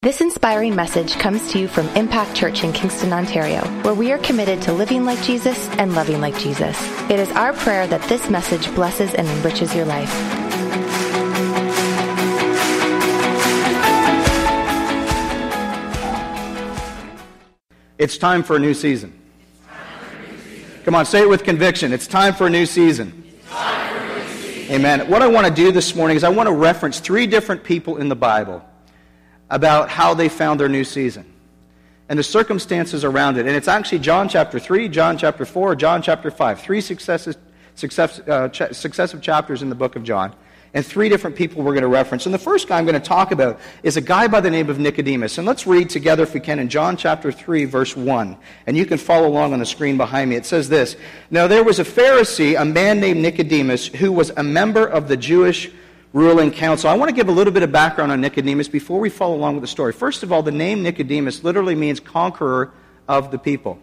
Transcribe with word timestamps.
This 0.00 0.20
inspiring 0.20 0.76
message 0.76 1.14
comes 1.18 1.50
to 1.50 1.58
you 1.58 1.66
from 1.66 1.88
Impact 1.96 2.32
Church 2.32 2.62
in 2.62 2.72
Kingston, 2.72 3.12
Ontario, 3.12 3.62
where 3.82 3.94
we 3.94 4.12
are 4.12 4.18
committed 4.18 4.62
to 4.62 4.72
living 4.72 5.04
like 5.04 5.20
Jesus 5.24 5.68
and 5.70 5.92
loving 5.92 6.20
like 6.20 6.38
Jesus. 6.38 6.80
It 7.10 7.18
is 7.18 7.28
our 7.32 7.52
prayer 7.52 7.84
that 7.88 8.00
this 8.08 8.30
message 8.30 8.72
blesses 8.76 9.12
and 9.14 9.26
enriches 9.26 9.74
your 9.74 9.86
life. 9.86 10.08
It's 17.98 18.16
time 18.18 18.44
for 18.44 18.54
a 18.54 18.60
new 18.60 18.74
season. 18.74 19.12
Come 20.84 20.94
on, 20.94 21.06
say 21.06 21.22
it 21.22 21.28
with 21.28 21.42
conviction. 21.42 21.92
It's 21.92 22.06
time 22.06 22.34
for 22.34 22.46
a 22.46 22.50
new 22.50 22.66
season. 22.66 23.24
Amen. 24.70 25.10
What 25.10 25.22
I 25.22 25.26
want 25.26 25.48
to 25.48 25.52
do 25.52 25.72
this 25.72 25.96
morning 25.96 26.16
is 26.16 26.22
I 26.22 26.28
want 26.28 26.46
to 26.46 26.54
reference 26.54 27.00
three 27.00 27.26
different 27.26 27.64
people 27.64 27.96
in 27.96 28.08
the 28.08 28.14
Bible 28.14 28.64
about 29.50 29.88
how 29.88 30.14
they 30.14 30.28
found 30.28 30.60
their 30.60 30.68
new 30.68 30.84
season 30.84 31.24
and 32.08 32.18
the 32.18 32.22
circumstances 32.22 33.04
around 33.04 33.36
it. 33.36 33.46
And 33.46 33.54
it's 33.54 33.68
actually 33.68 33.98
John 33.98 34.28
chapter 34.28 34.58
3, 34.58 34.88
John 34.88 35.18
chapter 35.18 35.44
4, 35.44 35.76
John 35.76 36.02
chapter 36.02 36.30
5. 36.30 36.60
Three 36.60 36.80
successive, 36.80 37.36
success, 37.74 38.20
uh, 38.20 38.48
ch- 38.48 38.72
successive 38.72 39.20
chapters 39.20 39.62
in 39.62 39.68
the 39.68 39.74
book 39.74 39.94
of 39.96 40.04
John. 40.04 40.34
And 40.74 40.84
three 40.84 41.08
different 41.08 41.34
people 41.34 41.62
we're 41.62 41.72
going 41.72 41.82
to 41.82 41.88
reference. 41.88 42.26
And 42.26 42.34
the 42.34 42.38
first 42.38 42.68
guy 42.68 42.78
I'm 42.78 42.84
going 42.84 42.94
to 42.94 43.00
talk 43.00 43.32
about 43.32 43.58
is 43.82 43.96
a 43.96 44.02
guy 44.02 44.28
by 44.28 44.40
the 44.40 44.50
name 44.50 44.68
of 44.68 44.78
Nicodemus. 44.78 45.38
And 45.38 45.46
let's 45.46 45.66
read 45.66 45.88
together, 45.88 46.22
if 46.22 46.34
we 46.34 46.40
can, 46.40 46.58
in 46.58 46.68
John 46.68 46.96
chapter 46.96 47.32
3, 47.32 47.64
verse 47.64 47.96
1. 47.96 48.36
And 48.66 48.76
you 48.76 48.84
can 48.84 48.98
follow 48.98 49.28
along 49.28 49.54
on 49.54 49.60
the 49.60 49.66
screen 49.66 49.96
behind 49.96 50.28
me. 50.28 50.36
It 50.36 50.44
says 50.44 50.68
this 50.68 50.96
Now 51.30 51.46
there 51.46 51.64
was 51.64 51.78
a 51.78 51.84
Pharisee, 51.84 52.60
a 52.60 52.66
man 52.66 53.00
named 53.00 53.20
Nicodemus, 53.20 53.86
who 53.86 54.12
was 54.12 54.30
a 54.36 54.42
member 54.42 54.86
of 54.86 55.08
the 55.08 55.16
Jewish 55.16 55.70
ruling 56.12 56.50
council. 56.50 56.88
I 56.88 56.94
want 56.94 57.08
to 57.10 57.14
give 57.14 57.28
a 57.28 57.32
little 57.32 57.52
bit 57.52 57.62
of 57.62 57.70
background 57.70 58.12
on 58.12 58.20
Nicodemus 58.20 58.68
before 58.68 59.00
we 59.00 59.10
follow 59.10 59.34
along 59.34 59.54
with 59.54 59.62
the 59.62 59.68
story. 59.68 59.92
First 59.92 60.22
of 60.22 60.32
all, 60.32 60.42
the 60.42 60.50
name 60.50 60.82
Nicodemus 60.82 61.44
literally 61.44 61.74
means 61.74 62.00
conqueror 62.00 62.72
of 63.06 63.30
the 63.30 63.38
people. 63.38 63.78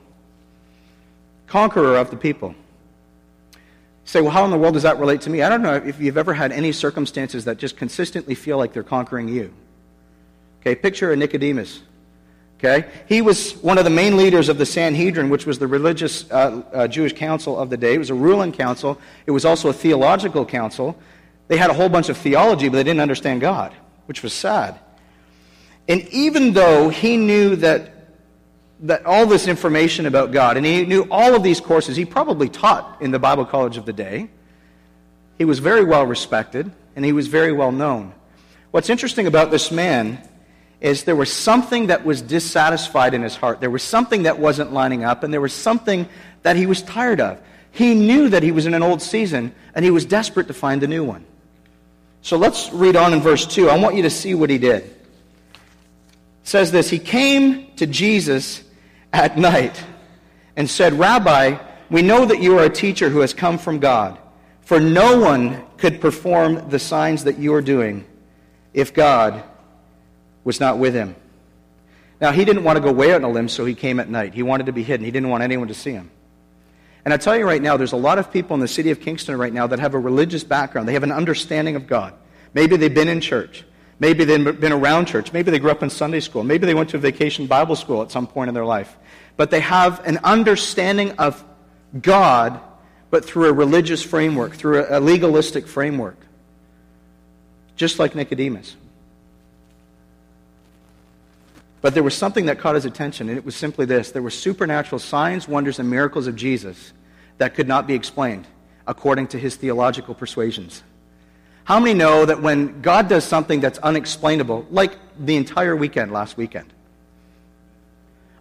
Conqueror 1.47 1.97
of 1.97 2.09
the 2.09 2.17
people. 2.17 2.55
You 3.53 3.59
say, 4.05 4.21
well, 4.21 4.31
how 4.31 4.45
in 4.45 4.51
the 4.51 4.57
world 4.57 4.73
does 4.73 4.83
that 4.83 4.99
relate 4.99 5.21
to 5.21 5.29
me? 5.29 5.41
I 5.41 5.49
don't 5.49 5.61
know 5.61 5.75
if 5.75 5.99
you've 5.99 6.17
ever 6.17 6.33
had 6.33 6.51
any 6.51 6.71
circumstances 6.71 7.45
that 7.45 7.57
just 7.57 7.77
consistently 7.77 8.35
feel 8.35 8.57
like 8.57 8.73
they're 8.73 8.83
conquering 8.83 9.27
you. 9.27 9.53
Okay, 10.61 10.75
picture 10.75 11.11
a 11.11 11.15
Nicodemus. 11.15 11.81
Okay? 12.57 12.89
He 13.07 13.21
was 13.21 13.53
one 13.57 13.77
of 13.77 13.83
the 13.83 13.89
main 13.89 14.17
leaders 14.17 14.49
of 14.49 14.57
the 14.57 14.65
Sanhedrin, 14.65 15.29
which 15.29 15.45
was 15.45 15.59
the 15.59 15.67
religious 15.67 16.29
uh, 16.31 16.63
uh, 16.73 16.87
Jewish 16.87 17.13
council 17.13 17.59
of 17.59 17.69
the 17.69 17.77
day. 17.77 17.93
It 17.93 17.99
was 17.99 18.09
a 18.09 18.15
ruling 18.15 18.51
council, 18.51 18.99
it 19.25 19.31
was 19.31 19.45
also 19.45 19.69
a 19.69 19.73
theological 19.73 20.45
council. 20.45 20.97
They 21.47 21.57
had 21.57 21.69
a 21.69 21.73
whole 21.73 21.89
bunch 21.89 22.09
of 22.09 22.17
theology, 22.17 22.69
but 22.69 22.77
they 22.77 22.83
didn't 22.83 23.01
understand 23.01 23.41
God, 23.41 23.73
which 24.07 24.23
was 24.23 24.33
sad. 24.33 24.79
And 25.87 26.07
even 26.09 26.53
though 26.53 26.89
he 26.89 27.17
knew 27.17 27.55
that, 27.57 27.91
that 28.81 29.05
all 29.05 29.25
this 29.25 29.47
information 29.47 30.05
about 30.07 30.31
God, 30.31 30.57
and 30.57 30.65
he 30.65 30.85
knew 30.85 31.07
all 31.11 31.35
of 31.35 31.43
these 31.43 31.59
courses, 31.59 31.95
he 31.95 32.05
probably 32.05 32.49
taught 32.49 33.01
in 33.01 33.11
the 33.11 33.19
Bible 33.19 33.45
college 33.45 33.77
of 33.77 33.85
the 33.85 33.93
day, 33.93 34.29
he 35.37 35.45
was 35.45 35.59
very 35.59 35.83
well 35.83 36.05
respected, 36.05 36.71
and 36.95 37.05
he 37.05 37.11
was 37.11 37.27
very 37.27 37.51
well 37.51 37.71
known. 37.71 38.13
What's 38.71 38.89
interesting 38.89 39.27
about 39.27 39.51
this 39.51 39.71
man 39.71 40.27
is 40.81 41.03
there 41.03 41.15
was 41.15 41.31
something 41.31 41.87
that 41.87 42.03
was 42.03 42.21
dissatisfied 42.21 43.13
in 43.13 43.21
his 43.21 43.35
heart. 43.35 43.59
There 43.61 43.69
was 43.69 43.83
something 43.83 44.23
that 44.23 44.39
wasn't 44.39 44.73
lining 44.73 45.03
up, 45.03 45.23
and 45.23 45.33
there 45.33 45.41
was 45.41 45.53
something 45.53 46.07
that 46.41 46.55
he 46.55 46.65
was 46.65 46.81
tired 46.81 47.21
of. 47.21 47.39
He 47.71 47.93
knew 47.93 48.29
that 48.29 48.43
he 48.43 48.51
was 48.51 48.65
in 48.65 48.73
an 48.73 48.83
old 48.83 49.01
season, 49.01 49.53
and 49.73 49.85
he 49.85 49.91
was 49.91 50.05
desperate 50.05 50.47
to 50.47 50.53
find 50.53 50.81
a 50.83 50.87
new 50.87 51.03
one. 51.03 51.25
So 52.25 52.37
let's 52.37 52.73
read 52.73 52.95
on 52.95 53.13
in 53.13 53.21
verse 53.21 53.45
2. 53.45 53.69
I 53.69 53.77
want 53.77 53.95
you 53.95 54.01
to 54.01 54.09
see 54.09 54.33
what 54.33 54.49
he 54.49 54.57
did. 54.57 54.81
It 54.81 54.93
says 56.41 56.71
this 56.71 56.89
He 56.89 56.97
came 56.97 57.71
to 57.75 57.85
Jesus 57.85 58.63
at 59.13 59.37
night 59.37 59.79
and 60.55 60.67
said, 60.67 60.93
Rabbi, 60.93 61.59
we 61.91 62.01
know 62.01 62.25
that 62.25 62.41
you 62.41 62.57
are 62.57 62.63
a 62.63 62.69
teacher 62.69 63.11
who 63.11 63.19
has 63.19 63.31
come 63.31 63.59
from 63.59 63.77
God, 63.77 64.17
for 64.61 64.79
no 64.79 65.19
one 65.19 65.65
could 65.77 66.01
perform 66.01 66.67
the 66.71 66.79
signs 66.79 67.25
that 67.25 67.37
you 67.37 67.53
are 67.53 67.61
doing 67.61 68.03
if 68.73 68.91
God 68.91 69.43
was 70.43 70.59
not 70.59 70.79
with 70.79 70.95
him. 70.95 71.15
Now, 72.19 72.31
he 72.31 72.43
didn't 72.43 72.63
want 72.63 72.77
to 72.77 72.81
go 72.81 72.91
way 72.91 73.13
out 73.13 73.23
on 73.23 73.29
a 73.29 73.29
limb, 73.29 73.49
so 73.49 73.65
he 73.65 73.75
came 73.75 73.99
at 73.99 74.09
night. 74.09 74.33
He 74.33 74.41
wanted 74.41 74.65
to 74.65 74.71
be 74.71 74.81
hidden. 74.81 75.05
He 75.05 75.11
didn't 75.11 75.29
want 75.29 75.43
anyone 75.43 75.67
to 75.67 75.75
see 75.75 75.91
him. 75.91 76.09
And 77.05 77.13
I 77.13 77.17
tell 77.17 77.37
you 77.37 77.45
right 77.45 77.61
now, 77.61 77.77
there's 77.77 77.91
a 77.91 77.97
lot 77.97 78.17
of 78.17 78.33
people 78.33 78.55
in 78.55 78.59
the 78.59 78.67
city 78.67 78.89
of 78.89 78.99
Kingston 78.99 79.37
right 79.37 79.53
now 79.53 79.67
that 79.67 79.79
have 79.79 79.93
a 79.93 79.99
religious 79.99 80.43
background. 80.43 80.87
They 80.87 80.93
have 80.93 81.03
an 81.03 81.11
understanding 81.11 81.75
of 81.75 81.85
God. 81.85 82.15
Maybe 82.55 82.77
they've 82.77 82.93
been 82.93 83.07
in 83.07 83.21
church. 83.21 83.63
Maybe 83.99 84.25
they've 84.25 84.59
been 84.59 84.71
around 84.71 85.05
church. 85.05 85.31
Maybe 85.31 85.51
they 85.51 85.59
grew 85.59 85.69
up 85.69 85.83
in 85.83 85.91
Sunday 85.91 86.19
school. 86.19 86.43
Maybe 86.43 86.65
they 86.65 86.73
went 86.73 86.89
to 86.89 86.97
a 86.97 86.99
vacation 86.99 87.45
Bible 87.45 87.75
school 87.75 88.01
at 88.01 88.11
some 88.11 88.25
point 88.25 88.47
in 88.47 88.55
their 88.55 88.65
life. 88.65 88.97
But 89.37 89.51
they 89.51 89.59
have 89.59 90.05
an 90.05 90.17
understanding 90.23 91.11
of 91.13 91.43
God, 92.01 92.59
but 93.11 93.23
through 93.23 93.49
a 93.49 93.53
religious 93.53 94.01
framework, 94.01 94.55
through 94.55 94.85
a 94.89 94.99
legalistic 94.99 95.67
framework. 95.67 96.17
Just 97.75 97.99
like 97.99 98.15
Nicodemus. 98.15 98.75
But 101.81 101.93
there 101.93 102.03
was 102.03 102.15
something 102.15 102.47
that 102.47 102.57
caught 102.57 102.73
his 102.73 102.85
attention, 102.85 103.29
and 103.29 103.37
it 103.37 103.45
was 103.45 103.55
simply 103.55 103.85
this 103.85 104.09
there 104.11 104.23
were 104.23 104.31
supernatural 104.31 104.97
signs, 104.97 105.47
wonders, 105.47 105.77
and 105.77 105.87
miracles 105.87 106.25
of 106.25 106.35
Jesus 106.35 106.93
that 107.37 107.55
could 107.55 107.67
not 107.67 107.87
be 107.87 107.93
explained 107.93 108.47
according 108.87 109.27
to 109.27 109.39
his 109.39 109.55
theological 109.55 110.13
persuasions. 110.13 110.83
How 111.63 111.79
many 111.79 111.95
know 111.95 112.25
that 112.25 112.41
when 112.41 112.81
God 112.81 113.09
does 113.09 113.23
something 113.23 113.59
that's 113.59 113.79
unexplainable, 113.79 114.67
like 114.69 114.97
the 115.19 115.35
entire 115.35 115.75
weekend 115.75 116.11
last 116.11 116.37
weekend, 116.37 116.71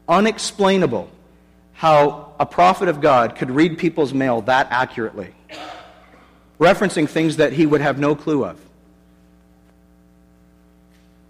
unexplainable 0.06 1.08
how 1.72 2.34
a 2.38 2.46
prophet 2.46 2.88
of 2.88 3.00
God 3.00 3.36
could 3.36 3.50
read 3.50 3.78
people's 3.78 4.12
mail 4.12 4.42
that 4.42 4.68
accurately, 4.70 5.34
referencing 6.60 7.08
things 7.08 7.36
that 7.36 7.54
he 7.54 7.64
would 7.64 7.80
have 7.80 7.98
no 7.98 8.14
clue 8.14 8.44
of? 8.44 8.60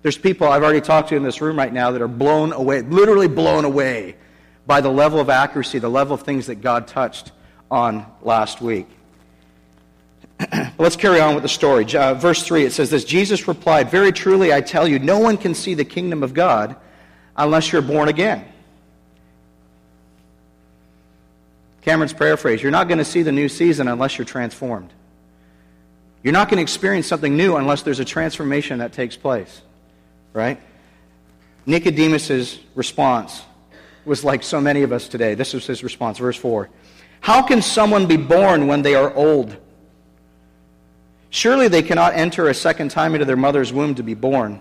There's 0.02 0.18
people 0.18 0.48
I've 0.48 0.62
already 0.62 0.82
talked 0.82 1.10
to 1.10 1.16
in 1.16 1.22
this 1.22 1.40
room 1.40 1.56
right 1.56 1.72
now 1.72 1.92
that 1.92 2.02
are 2.02 2.08
blown 2.08 2.52
away, 2.52 2.82
literally 2.82 3.28
blown 3.28 3.64
away 3.64 4.16
by 4.66 4.80
the 4.80 4.90
level 4.90 5.20
of 5.20 5.30
accuracy, 5.30 5.78
the 5.78 5.88
level 5.88 6.14
of 6.14 6.22
things 6.22 6.46
that 6.46 6.56
God 6.56 6.88
touched 6.88 7.30
on 7.70 8.06
last 8.22 8.60
week. 8.60 8.86
Let's 10.78 10.96
carry 10.96 11.20
on 11.20 11.34
with 11.34 11.42
the 11.42 11.48
story. 11.48 11.86
Uh, 11.94 12.14
verse 12.14 12.42
3, 12.42 12.64
it 12.64 12.72
says 12.72 12.90
this 12.90 13.04
Jesus 13.04 13.46
replied, 13.48 13.90
Very 13.90 14.12
truly, 14.12 14.52
I 14.52 14.60
tell 14.60 14.86
you, 14.86 14.98
no 14.98 15.18
one 15.18 15.36
can 15.36 15.54
see 15.54 15.74
the 15.74 15.84
kingdom 15.84 16.22
of 16.22 16.34
God 16.34 16.76
unless 17.36 17.72
you're 17.72 17.82
born 17.82 18.08
again. 18.08 18.44
Cameron's 21.82 22.12
paraphrase 22.12 22.62
You're 22.62 22.72
not 22.72 22.88
going 22.88 22.98
to 22.98 23.04
see 23.04 23.22
the 23.22 23.32
new 23.32 23.48
season 23.48 23.88
unless 23.88 24.18
you're 24.18 24.24
transformed. 24.24 24.92
You're 26.22 26.32
not 26.32 26.48
going 26.48 26.56
to 26.56 26.62
experience 26.62 27.06
something 27.06 27.36
new 27.36 27.56
unless 27.56 27.82
there's 27.82 28.00
a 28.00 28.04
transformation 28.04 28.78
that 28.78 28.92
takes 28.92 29.16
place 29.16 29.60
right? 30.34 30.60
Nicodemus' 31.64 32.58
response 32.74 33.42
was 34.04 34.22
like 34.22 34.42
so 34.42 34.60
many 34.60 34.82
of 34.82 34.92
us 34.92 35.08
today. 35.08 35.34
This 35.34 35.54
was 35.54 35.66
his 35.66 35.82
response, 35.82 36.18
verse 36.18 36.36
4. 36.36 36.68
How 37.24 37.40
can 37.40 37.62
someone 37.62 38.06
be 38.06 38.18
born 38.18 38.66
when 38.66 38.82
they 38.82 38.94
are 38.94 39.10
old? 39.14 39.56
Surely 41.30 41.68
they 41.68 41.80
cannot 41.80 42.12
enter 42.12 42.48
a 42.48 42.54
second 42.54 42.90
time 42.90 43.14
into 43.14 43.24
their 43.24 43.34
mother's 43.34 43.72
womb 43.72 43.94
to 43.94 44.02
be 44.02 44.12
born. 44.12 44.60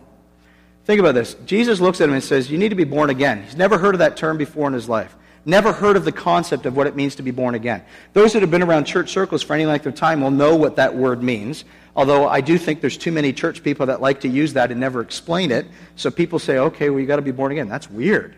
Think 0.86 1.02
about 1.02 1.14
this. 1.14 1.34
Jesus 1.46 1.82
looks 1.82 2.00
at 2.00 2.08
him 2.08 2.16
and 2.16 2.24
says, 2.24 2.50
You 2.50 2.58
need 2.58 2.70
to 2.70 2.76
be 2.76 2.86
born 2.86 3.10
again. 3.10 3.44
He's 3.44 3.58
never 3.58 3.78
heard 3.78 3.96
of 3.96 4.00
that 4.00 4.16
term 4.16 4.38
before 4.38 4.66
in 4.68 4.74
his 4.74 4.88
life. 4.88 5.14
Never 5.44 5.74
heard 5.74 5.98
of 5.98 6.06
the 6.06 6.14
concept 6.14 6.66
of 6.66 6.78
what 6.78 6.88
it 6.88 6.96
means 6.96 7.16
to 7.16 7.22
be 7.22 7.32
born 7.32 7.54
again. 7.54 7.84
Those 8.14 8.32
that 8.32 8.42
have 8.42 8.52
been 8.52 8.64
around 8.64 8.86
church 8.86 9.10
circles 9.10 9.44
for 9.44 9.56
any 9.56 9.66
length 9.66 9.86
of 9.86 9.94
time 9.94 10.22
will 10.22 10.32
know 10.32 10.56
what 10.56 10.78
that 10.78 10.96
word 10.96 11.22
means. 11.22 11.66
Although 11.98 12.30
I 12.30 12.40
do 12.40 12.58
think 12.58 12.80
there's 12.80 12.98
too 12.98 13.12
many 13.12 13.34
church 13.34 13.62
people 13.62 13.88
that 13.88 14.00
like 14.00 14.22
to 14.22 14.30
use 14.30 14.54
that 14.54 14.72
and 14.72 14.80
never 14.80 15.02
explain 15.02 15.52
it. 15.52 15.66
So 15.98 16.10
people 16.10 16.40
say, 16.40 16.60
okay, 16.60 16.90
well, 16.90 17.00
you've 17.02 17.10
got 17.10 17.18
to 17.18 17.24
be 17.24 17.32
born 17.32 17.52
again. 17.52 17.68
That's 17.68 17.90
weird. 17.90 18.38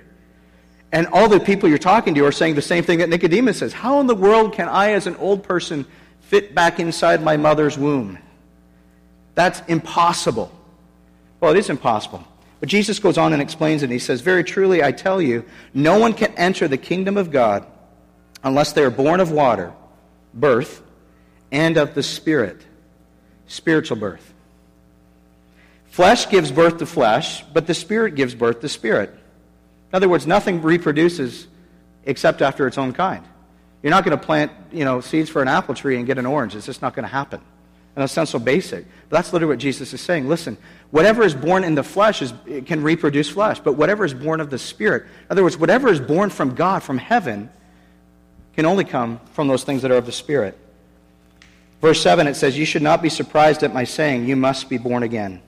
And 0.92 1.08
all 1.08 1.28
the 1.28 1.40
people 1.40 1.68
you're 1.68 1.78
talking 1.78 2.16
to 2.16 2.26
are 2.26 2.32
saying 2.32 2.56
the 2.56 2.62
same 2.62 2.84
thing 2.84 3.00
that 3.00 3.10
Nicodemus 3.10 3.60
says. 3.60 3.74
How 3.74 4.00
in 4.00 4.08
the 4.08 4.16
world 4.16 4.54
can 4.54 4.70
I, 4.70 4.92
as 4.92 5.08
an 5.08 5.16
old 5.18 5.44
person, 5.44 5.86
fit 6.22 6.56
back 6.56 6.80
inside 6.80 7.22
my 7.22 7.38
mother's 7.38 7.78
womb? 7.78 8.18
That's 9.34 9.62
impossible. 9.68 10.52
Well, 11.40 11.52
it 11.52 11.58
is 11.58 11.70
impossible. 11.70 12.24
But 12.60 12.70
Jesus 12.70 13.00
goes 13.00 13.18
on 13.18 13.34
and 13.34 13.42
explains 13.42 13.82
it. 13.82 13.86
And 13.86 13.94
he 13.94 14.00
says, 14.00 14.22
Very 14.22 14.44
truly, 14.44 14.84
I 14.84 14.92
tell 14.92 15.22
you, 15.22 15.46
no 15.74 16.00
one 16.00 16.14
can 16.14 16.34
enter 16.36 16.68
the 16.68 16.78
kingdom 16.78 17.18
of 17.18 17.32
God 17.32 17.66
unless 18.44 18.74
they 18.74 18.84
are 18.84 18.90
born 18.90 19.20
of 19.20 19.32
water, 19.32 19.74
birth, 20.34 20.82
and 21.52 21.78
of 21.78 21.94
the 21.94 22.04
Spirit 22.04 22.62
spiritual 23.48 23.98
birth. 23.98 24.34
Flesh 25.88 26.30
gives 26.30 26.52
birth 26.52 26.78
to 26.80 26.86
flesh, 26.86 27.44
but 27.54 27.68
the 27.68 27.74
Spirit 27.74 28.16
gives 28.16 28.36
birth 28.36 28.62
to 28.62 28.70
spirit. 28.70 29.14
In 29.96 29.98
other 29.98 30.10
words, 30.10 30.28
nothing 30.28 30.62
reproduces 30.62 31.48
except 32.04 32.42
after 32.42 32.68
its 32.68 32.78
own 32.78 32.92
kind. 32.92 33.24
You're 33.82 33.92
not 33.92 34.04
going 34.04 34.20
to 34.20 34.22
plant, 34.22 34.52
you 34.70 34.84
know, 34.84 35.00
seeds 35.00 35.30
for 35.30 35.42
an 35.42 35.48
apple 35.48 35.74
tree 35.74 35.96
and 35.96 36.06
get 36.06 36.18
an 36.18 36.26
orange. 36.26 36.54
It's 36.54 36.66
just 36.66 36.82
not 36.82 36.94
going 36.94 37.06
to 37.06 37.10
happen. 37.10 37.40
And 37.96 38.04
that 38.04 38.10
sounds 38.10 38.30
so 38.30 38.38
basic. 38.38 38.86
But 39.08 39.16
that's 39.16 39.32
literally 39.32 39.54
what 39.54 39.60
Jesus 39.60 39.94
is 39.94 40.02
saying. 40.02 40.28
Listen, 40.28 40.58
whatever 40.92 41.24
is 41.24 41.34
born 41.34 41.64
in 41.64 41.76
the 41.76 41.82
flesh 41.82 42.22
is, 42.22 42.34
can 42.66 42.84
reproduce 42.84 43.30
flesh, 43.30 43.62
but 43.62 43.78
whatever 43.78 44.04
is 44.04 44.14
born 44.14 44.42
of 44.42 44.50
the 44.50 44.58
Spirit, 44.58 45.04
in 45.04 45.28
other 45.30 45.44
words, 45.44 45.58
whatever 45.58 45.88
is 45.88 46.02
born 46.02 46.30
from 46.30 46.56
God, 46.56 46.84
from 46.84 46.98
heaven, 46.98 47.50
can 48.58 48.66
only 48.66 48.84
come 48.84 49.22
from 49.32 49.48
those 49.48 49.64
things 49.64 49.82
that 49.84 49.92
are 49.92 49.98
of 49.98 50.06
the 50.06 50.12
Spirit. 50.12 50.58
Verse 51.80 52.02
7, 52.02 52.28
it 52.28 52.36
says, 52.36 52.58
You 52.58 52.66
should 52.66 52.82
not 52.82 53.02
be 53.02 53.08
surprised 53.08 53.64
at 53.64 53.74
my 53.74 53.86
saying, 53.86 54.26
You 54.26 54.36
must 54.36 54.68
be 54.68 54.78
born 54.78 55.04
again. 55.04 55.42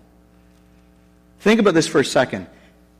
Think 1.42 1.60
about 1.60 1.74
this 1.74 1.86
for 1.86 2.00
a 2.00 2.06
second. 2.06 2.48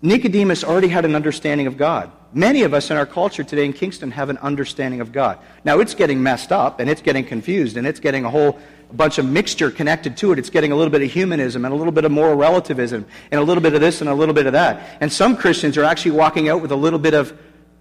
Nicodemus 0.02 0.64
already 0.64 0.90
had 0.90 1.06
an 1.06 1.16
understanding 1.16 1.68
of 1.68 1.78
God. 1.78 2.12
Many 2.34 2.64
of 2.64 2.74
us 2.74 2.92
in 2.92 2.98
our 2.98 3.06
culture 3.06 3.44
today 3.44 3.66
in 3.66 3.74
Kingston 3.74 4.12
have 4.12 4.30
an 4.30 4.38
understanding 4.38 5.02
of 5.02 5.12
God. 5.12 5.40
Now, 5.64 5.80
it's 5.80 5.96
getting 5.96 6.22
messed 6.22 6.52
up, 6.52 6.80
and 6.80 6.90
it's 6.90 7.02
getting 7.02 7.26
confused, 7.26 7.78
and 7.78 7.88
it's 7.88 8.00
getting 8.00 8.26
a 8.26 8.30
whole 8.30 8.60
bunch 8.94 9.18
of 9.18 9.26
mixture 9.26 9.72
connected 9.72 10.16
to 10.18 10.32
it. 10.34 10.40
It's 10.40 10.50
getting 10.50 10.72
a 10.72 10.76
little 10.76 10.92
bit 10.92 11.02
of 11.02 11.12
humanism, 11.12 11.66
and 11.66 11.74
a 11.74 11.78
little 11.78 11.92
bit 11.92 12.06
of 12.06 12.12
moral 12.12 12.36
relativism, 12.36 13.06
and 13.32 13.40
a 13.40 13.44
little 13.44 13.64
bit 13.64 13.74
of 13.74 13.82
this, 13.82 14.02
and 14.02 14.10
a 14.10 14.14
little 14.14 14.36
bit 14.36 14.46
of 14.46 14.54
that. 14.54 14.98
And 15.02 15.12
some 15.12 15.36
Christians 15.36 15.78
are 15.78 15.84
actually 15.84 16.12
walking 16.12 16.48
out 16.48 16.62
with 16.62 16.72
a 16.72 16.76
little 16.76 17.00
bit 17.00 17.14
of 17.14 17.38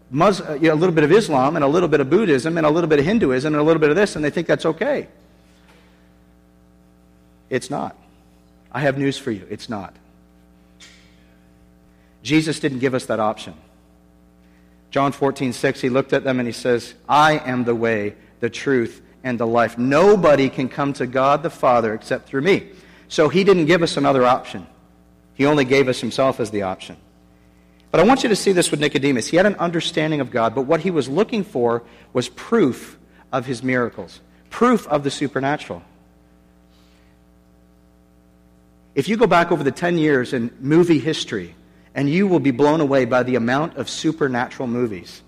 Mus- 0.08 0.40
uh, 0.40 0.56
you 0.60 0.68
know, 0.68 0.74
a 0.74 0.76
little 0.76 0.94
bit 0.94 1.02
of 1.02 1.10
Islam, 1.10 1.56
and 1.56 1.64
a 1.64 1.68
little 1.68 1.88
bit 1.88 2.00
of 2.00 2.08
Buddhism, 2.08 2.56
and 2.56 2.66
a 2.66 2.70
little 2.70 2.88
bit 2.88 3.00
of 3.00 3.04
Hinduism, 3.04 3.52
and 3.52 3.60
a 3.60 3.64
little 3.64 3.80
bit 3.80 3.90
of 3.90 3.96
this, 3.96 4.14
and 4.14 4.24
they 4.24 4.30
think 4.30 4.46
that's 4.46 4.64
okay. 4.64 5.08
It's 7.50 7.70
not. 7.70 7.96
I 8.70 8.80
have 8.80 8.98
news 8.98 9.18
for 9.18 9.32
you. 9.32 9.46
It's 9.50 9.68
not. 9.68 9.94
Jesus 12.26 12.58
didn't 12.58 12.80
give 12.80 12.92
us 12.92 13.06
that 13.06 13.20
option. 13.20 13.54
John 14.90 15.12
14, 15.12 15.52
6, 15.52 15.80
he 15.80 15.88
looked 15.88 16.12
at 16.12 16.24
them 16.24 16.40
and 16.40 16.46
he 16.46 16.52
says, 16.52 16.94
I 17.08 17.38
am 17.38 17.62
the 17.62 17.74
way, 17.74 18.16
the 18.40 18.50
truth, 18.50 19.00
and 19.22 19.38
the 19.38 19.46
life. 19.46 19.78
Nobody 19.78 20.48
can 20.48 20.68
come 20.68 20.92
to 20.94 21.06
God 21.06 21.44
the 21.44 21.50
Father 21.50 21.94
except 21.94 22.28
through 22.28 22.40
me. 22.40 22.70
So 23.06 23.28
he 23.28 23.44
didn't 23.44 23.66
give 23.66 23.80
us 23.80 23.96
another 23.96 24.26
option. 24.26 24.66
He 25.34 25.46
only 25.46 25.64
gave 25.64 25.86
us 25.86 26.00
himself 26.00 26.40
as 26.40 26.50
the 26.50 26.62
option. 26.62 26.96
But 27.92 28.00
I 28.00 28.02
want 28.02 28.24
you 28.24 28.28
to 28.28 28.36
see 28.36 28.50
this 28.50 28.72
with 28.72 28.80
Nicodemus. 28.80 29.28
He 29.28 29.36
had 29.36 29.46
an 29.46 29.54
understanding 29.56 30.20
of 30.20 30.32
God, 30.32 30.52
but 30.52 30.62
what 30.62 30.80
he 30.80 30.90
was 30.90 31.08
looking 31.08 31.44
for 31.44 31.84
was 32.12 32.28
proof 32.28 32.98
of 33.32 33.46
his 33.46 33.62
miracles, 33.62 34.20
proof 34.50 34.88
of 34.88 35.04
the 35.04 35.12
supernatural. 35.12 35.80
If 38.96 39.08
you 39.08 39.16
go 39.16 39.28
back 39.28 39.52
over 39.52 39.62
the 39.62 39.70
10 39.70 39.98
years 39.98 40.32
in 40.32 40.50
movie 40.58 40.98
history, 40.98 41.54
and 41.96 42.10
you 42.10 42.28
will 42.28 42.38
be 42.38 42.50
blown 42.52 42.80
away 42.80 43.06
by 43.06 43.22
the 43.24 43.34
amount 43.34 43.76
of 43.78 43.88
supernatural 43.88 44.68
movies. 44.68 45.22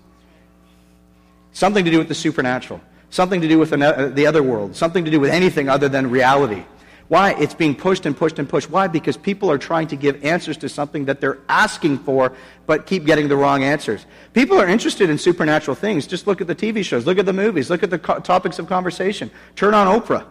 Something 1.51 1.83
to 1.83 1.91
do 1.91 1.97
with 1.97 2.07
the 2.07 2.15
supernatural, 2.15 2.79
something 3.09 3.41
to 3.41 3.47
do 3.47 3.57
with 3.57 3.71
the 3.71 4.25
other 4.27 4.43
world, 4.43 4.75
something 4.75 5.03
to 5.03 5.11
do 5.11 5.19
with 5.19 5.31
anything 5.31 5.67
other 5.67 5.89
than 5.89 6.11
reality. 6.11 6.63
Why? 7.07 7.33
It's 7.39 7.55
being 7.55 7.73
pushed 7.73 8.05
and 8.05 8.15
pushed 8.15 8.37
and 8.37 8.47
pushed. 8.47 8.69
Why? 8.69 8.87
Because 8.87 9.17
people 9.17 9.49
are 9.49 9.57
trying 9.57 9.87
to 9.87 9.95
give 9.95 10.23
answers 10.23 10.57
to 10.57 10.69
something 10.69 11.05
that 11.05 11.19
they're 11.19 11.39
asking 11.49 11.97
for, 11.99 12.33
but 12.67 12.85
keep 12.85 13.03
getting 13.03 13.27
the 13.27 13.35
wrong 13.35 13.63
answers. 13.63 14.05
People 14.33 14.61
are 14.61 14.67
interested 14.67 15.09
in 15.09 15.17
supernatural 15.17 15.73
things. 15.73 16.05
Just 16.05 16.27
look 16.27 16.39
at 16.39 16.45
the 16.45 16.53
TV 16.53 16.85
shows, 16.85 17.07
look 17.07 17.17
at 17.17 17.25
the 17.25 17.33
movies, 17.33 17.71
look 17.71 17.81
at 17.81 17.89
the 17.89 17.97
co- 17.97 18.19
topics 18.19 18.59
of 18.59 18.67
conversation. 18.67 19.31
Turn 19.55 19.73
on 19.73 19.87
Oprah. 19.99 20.27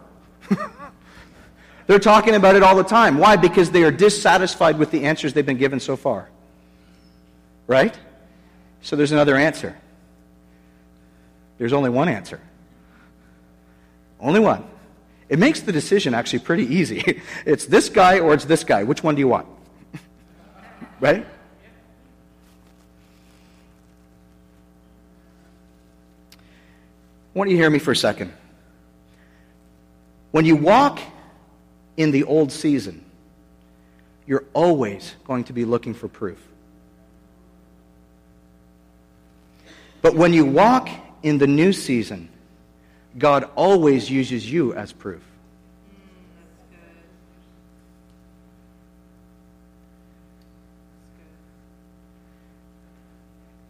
They're 1.88 1.98
talking 1.98 2.34
about 2.34 2.54
it 2.54 2.62
all 2.62 2.76
the 2.76 2.84
time. 2.84 3.16
Why? 3.16 3.36
Because 3.36 3.70
they 3.70 3.82
are 3.82 3.90
dissatisfied 3.90 4.78
with 4.78 4.90
the 4.90 5.06
answers 5.06 5.32
they've 5.32 5.44
been 5.44 5.56
given 5.56 5.80
so 5.80 5.96
far. 5.96 6.28
Right? 7.66 7.98
So 8.82 8.94
there's 8.94 9.10
another 9.10 9.36
answer. 9.36 9.74
There's 11.56 11.72
only 11.72 11.88
one 11.88 12.10
answer. 12.10 12.40
Only 14.20 14.38
one. 14.38 14.64
It 15.30 15.38
makes 15.38 15.62
the 15.62 15.72
decision 15.72 16.12
actually 16.12 16.40
pretty 16.40 16.66
easy. 16.74 17.22
It's 17.46 17.64
this 17.64 17.88
guy 17.88 18.20
or 18.20 18.34
it's 18.34 18.44
this 18.44 18.64
guy. 18.64 18.84
Which 18.84 19.02
one 19.02 19.14
do 19.14 19.20
you 19.20 19.28
want? 19.28 19.46
right? 21.00 21.26
Want 27.32 27.48
you 27.48 27.56
hear 27.56 27.70
me 27.70 27.78
for 27.78 27.92
a 27.92 27.96
second. 27.96 28.30
When 30.32 30.44
you 30.44 30.56
walk 30.56 31.00
in 31.98 32.12
the 32.12 32.22
old 32.24 32.50
season, 32.52 33.04
you're 34.24 34.44
always 34.54 35.16
going 35.26 35.44
to 35.44 35.52
be 35.52 35.64
looking 35.64 35.92
for 35.92 36.06
proof. 36.06 36.38
But 40.00 40.14
when 40.14 40.32
you 40.32 40.44
walk 40.44 40.88
in 41.24 41.38
the 41.38 41.48
new 41.48 41.72
season, 41.72 42.28
God 43.18 43.50
always 43.56 44.08
uses 44.08 44.50
you 44.50 44.72
as 44.74 44.92
proof. 44.92 45.22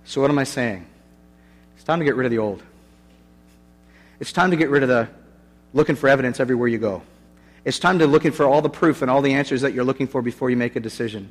So, 0.04 0.20
what 0.20 0.30
am 0.30 0.38
I 0.38 0.44
saying? 0.44 0.86
It's 1.76 1.84
time 1.84 1.98
to 1.98 2.04
get 2.04 2.14
rid 2.14 2.26
of 2.26 2.30
the 2.30 2.38
old. 2.38 2.62
It's 4.20 4.32
time 4.32 4.50
to 4.50 4.56
get 4.56 4.68
rid 4.68 4.82
of 4.82 4.88
the 4.90 5.08
looking 5.72 5.96
for 5.96 6.08
evidence 6.08 6.40
everywhere 6.40 6.68
you 6.68 6.78
go. 6.78 7.02
It's 7.64 7.78
time 7.78 7.98
to 7.98 8.06
looking 8.06 8.32
for 8.32 8.46
all 8.46 8.62
the 8.62 8.70
proof 8.70 9.02
and 9.02 9.10
all 9.10 9.22
the 9.22 9.34
answers 9.34 9.62
that 9.62 9.74
you're 9.74 9.84
looking 9.84 10.06
for 10.06 10.22
before 10.22 10.50
you 10.50 10.56
make 10.56 10.76
a 10.76 10.80
decision. 10.80 11.30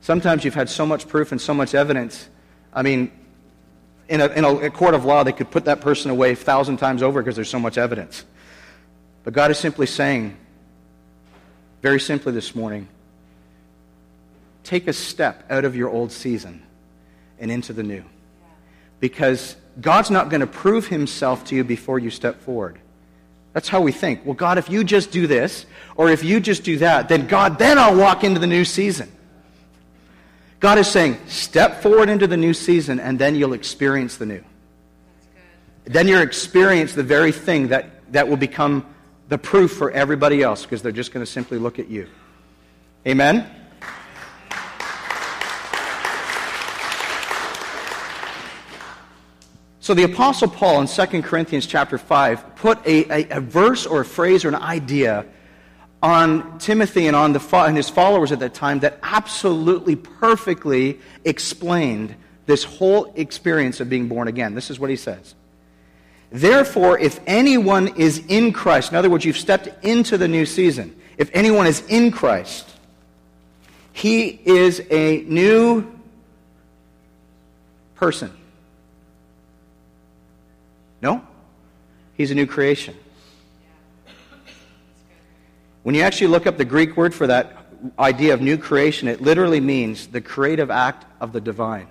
Sometimes 0.00 0.44
you've 0.44 0.54
had 0.54 0.70
so 0.70 0.86
much 0.86 1.08
proof 1.08 1.32
and 1.32 1.40
so 1.40 1.52
much 1.52 1.74
evidence. 1.74 2.28
I 2.72 2.82
mean, 2.82 3.12
in 4.08 4.20
a, 4.20 4.26
in 4.28 4.44
a 4.44 4.70
court 4.70 4.94
of 4.94 5.04
law, 5.04 5.22
they 5.22 5.32
could 5.32 5.50
put 5.50 5.66
that 5.66 5.80
person 5.80 6.10
away 6.10 6.32
a 6.32 6.36
thousand 6.36 6.78
times 6.78 7.02
over 7.02 7.20
because 7.20 7.36
there's 7.36 7.50
so 7.50 7.58
much 7.60 7.78
evidence. 7.78 8.24
But 9.22 9.34
God 9.34 9.50
is 9.50 9.58
simply 9.58 9.86
saying, 9.86 10.36
very 11.82 12.00
simply 12.00 12.32
this 12.32 12.54
morning, 12.54 12.88
take 14.64 14.88
a 14.88 14.92
step 14.92 15.44
out 15.50 15.64
of 15.64 15.76
your 15.76 15.90
old 15.90 16.12
season 16.12 16.62
and 17.38 17.50
into 17.50 17.72
the 17.72 17.82
new. 17.82 18.04
Because 18.98 19.56
God's 19.80 20.10
not 20.10 20.28
going 20.28 20.40
to 20.40 20.46
prove 20.46 20.88
himself 20.88 21.44
to 21.44 21.56
you 21.56 21.64
before 21.64 21.98
you 21.98 22.10
step 22.10 22.40
forward. 22.40 22.78
That's 23.52 23.68
how 23.68 23.80
we 23.80 23.92
think. 23.92 24.24
Well, 24.24 24.34
God, 24.34 24.58
if 24.58 24.70
you 24.70 24.84
just 24.84 25.10
do 25.10 25.26
this, 25.26 25.66
or 25.96 26.08
if 26.08 26.22
you 26.22 26.40
just 26.40 26.62
do 26.62 26.78
that, 26.78 27.08
then 27.08 27.26
God, 27.26 27.58
then 27.58 27.78
I'll 27.78 27.96
walk 27.96 28.22
into 28.22 28.38
the 28.38 28.46
new 28.46 28.64
season. 28.64 29.10
God 30.60 30.78
is 30.78 30.86
saying, 30.88 31.18
step 31.26 31.82
forward 31.82 32.08
into 32.08 32.26
the 32.26 32.36
new 32.36 32.54
season, 32.54 33.00
and 33.00 33.18
then 33.18 33.34
you'll 33.34 33.54
experience 33.54 34.16
the 34.18 34.26
new. 34.26 34.44
Then 35.84 36.06
you'll 36.06 36.22
experience 36.22 36.94
the 36.94 37.02
very 37.02 37.32
thing 37.32 37.68
that, 37.68 38.12
that 38.12 38.28
will 38.28 38.36
become 38.36 38.86
the 39.28 39.38
proof 39.38 39.72
for 39.72 39.90
everybody 39.90 40.42
else, 40.42 40.62
because 40.62 40.82
they're 40.82 40.92
just 40.92 41.12
going 41.12 41.24
to 41.24 41.30
simply 41.30 41.58
look 41.58 41.78
at 41.78 41.88
you. 41.88 42.08
Amen? 43.06 43.50
So 49.82 49.94
the 49.94 50.04
Apostle 50.04 50.48
Paul 50.48 50.82
in 50.82 50.86
2 50.86 51.22
Corinthians 51.22 51.66
chapter 51.66 51.96
5 51.96 52.56
put 52.56 52.86
a, 52.86 53.10
a, 53.10 53.38
a 53.38 53.40
verse 53.40 53.86
or 53.86 54.02
a 54.02 54.04
phrase 54.04 54.44
or 54.44 54.48
an 54.48 54.54
idea 54.54 55.24
on 56.02 56.58
Timothy 56.58 57.06
and 57.06 57.16
on 57.16 57.32
the, 57.32 57.56
and 57.56 57.76
his 57.76 57.88
followers 57.88 58.30
at 58.30 58.40
that 58.40 58.52
time 58.52 58.80
that 58.80 58.98
absolutely 59.02 59.96
perfectly 59.96 61.00
explained 61.24 62.14
this 62.44 62.62
whole 62.62 63.10
experience 63.16 63.80
of 63.80 63.88
being 63.88 64.06
born 64.06 64.28
again. 64.28 64.54
This 64.54 64.70
is 64.70 64.78
what 64.78 64.90
he 64.90 64.96
says. 64.96 65.34
Therefore, 66.30 66.98
if 66.98 67.18
anyone 67.26 67.88
is 67.96 68.22
in 68.28 68.52
Christ, 68.52 68.90
in 68.90 68.96
other 68.96 69.08
words, 69.08 69.24
you've 69.24 69.38
stepped 69.38 69.84
into 69.84 70.18
the 70.18 70.28
new 70.28 70.44
season, 70.44 70.94
if 71.16 71.30
anyone 71.32 71.66
is 71.66 71.82
in 71.88 72.10
Christ, 72.10 72.68
he 73.92 74.40
is 74.44 74.82
a 74.90 75.22
new 75.22 75.90
person. 77.94 78.30
No? 81.02 81.22
He's 82.14 82.30
a 82.30 82.34
new 82.34 82.46
creation. 82.46 82.96
When 85.82 85.94
you 85.94 86.02
actually 86.02 86.26
look 86.26 86.46
up 86.46 86.58
the 86.58 86.64
Greek 86.64 86.96
word 86.96 87.14
for 87.14 87.26
that 87.26 87.56
idea 87.98 88.34
of 88.34 88.42
new 88.42 88.58
creation, 88.58 89.08
it 89.08 89.22
literally 89.22 89.60
means 89.60 90.08
the 90.08 90.20
creative 90.20 90.70
act 90.70 91.06
of 91.20 91.32
the 91.32 91.40
divine. 91.40 91.88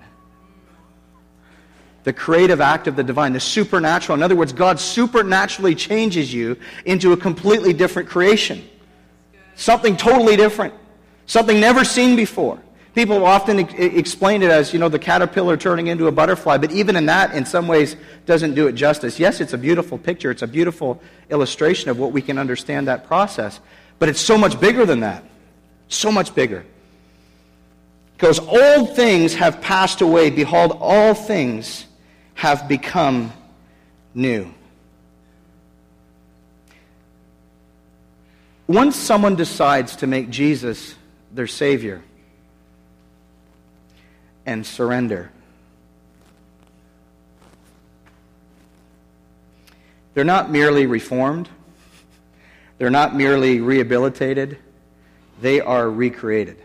The 2.03 2.13
creative 2.13 2.61
act 2.61 2.87
of 2.87 2.95
the 2.95 3.03
divine, 3.03 3.33
the 3.33 3.39
supernatural. 3.39 4.15
In 4.15 4.23
other 4.23 4.35
words, 4.35 4.53
God 4.53 4.79
supernaturally 4.79 5.75
changes 5.75 6.33
you 6.33 6.57
into 6.85 7.11
a 7.11 7.17
completely 7.17 7.73
different 7.73 8.07
creation. 8.07 8.67
Something 9.55 9.97
totally 9.97 10.37
different. 10.37 10.73
Something 11.25 11.59
never 11.59 11.83
seen 11.83 12.15
before. 12.15 12.59
People 12.99 13.25
often 13.25 13.59
explain 13.59 14.43
it 14.43 14.51
as, 14.51 14.73
you 14.73 14.79
know, 14.79 14.89
the 14.89 14.99
caterpillar 14.99 15.55
turning 15.55 15.87
into 15.87 16.07
a 16.07 16.11
butterfly, 16.11 16.57
but 16.57 16.69
even 16.73 16.97
in 16.97 17.05
that, 17.05 17.33
in 17.33 17.45
some 17.45 17.65
ways, 17.65 17.95
doesn't 18.25 18.55
do 18.55 18.67
it 18.67 18.73
justice. 18.73 19.17
Yes, 19.17 19.39
it's 19.39 19.53
a 19.53 19.57
beautiful 19.57 19.97
picture, 19.97 20.31
it's 20.31 20.41
a 20.41 20.47
beautiful 20.47 21.01
illustration 21.29 21.89
of 21.89 21.97
what 21.97 22.11
we 22.11 22.21
can 22.21 22.37
understand 22.37 22.89
that 22.89 23.07
process, 23.07 23.61
but 23.99 24.09
it's 24.09 24.19
so 24.19 24.37
much 24.37 24.59
bigger 24.59 24.85
than 24.85 24.99
that. 24.99 25.23
So 25.87 26.11
much 26.11 26.35
bigger. 26.35 26.65
Because 28.17 28.37
old 28.41 28.97
things 28.97 29.33
have 29.33 29.61
passed 29.61 30.01
away. 30.01 30.29
Behold, 30.29 30.75
all 30.81 31.13
things 31.13 31.85
have 32.33 32.67
become 32.67 33.31
new. 34.13 34.53
once 38.67 38.97
someone 38.97 39.35
decides 39.35 39.95
to 39.95 40.05
make 40.05 40.29
Jesus 40.29 40.93
their 41.31 41.47
Savior 41.47 42.03
and 44.45 44.65
surrender, 44.65 45.31
they're 50.13 50.23
not 50.23 50.51
merely 50.51 50.85
reformed, 50.85 51.49
they're 52.77 52.89
not 52.89 53.15
merely 53.15 53.59
rehabilitated, 53.59 54.57
they 55.41 55.61
are 55.61 55.89
recreated. 55.89 56.57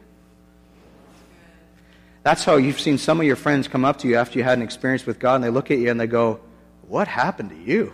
That's 2.24 2.42
how 2.42 2.56
you've 2.56 2.80
seen 2.80 2.96
some 2.96 3.20
of 3.20 3.26
your 3.26 3.36
friends 3.36 3.68
come 3.68 3.84
up 3.84 3.98
to 3.98 4.08
you 4.08 4.16
after 4.16 4.38
you 4.38 4.44
had 4.44 4.56
an 4.56 4.64
experience 4.64 5.04
with 5.04 5.18
God 5.18 5.36
and 5.36 5.44
they 5.44 5.50
look 5.50 5.70
at 5.70 5.78
you 5.78 5.90
and 5.90 6.00
they 6.00 6.06
go, 6.06 6.40
What 6.88 7.06
happened 7.06 7.50
to 7.50 7.56
you? 7.56 7.92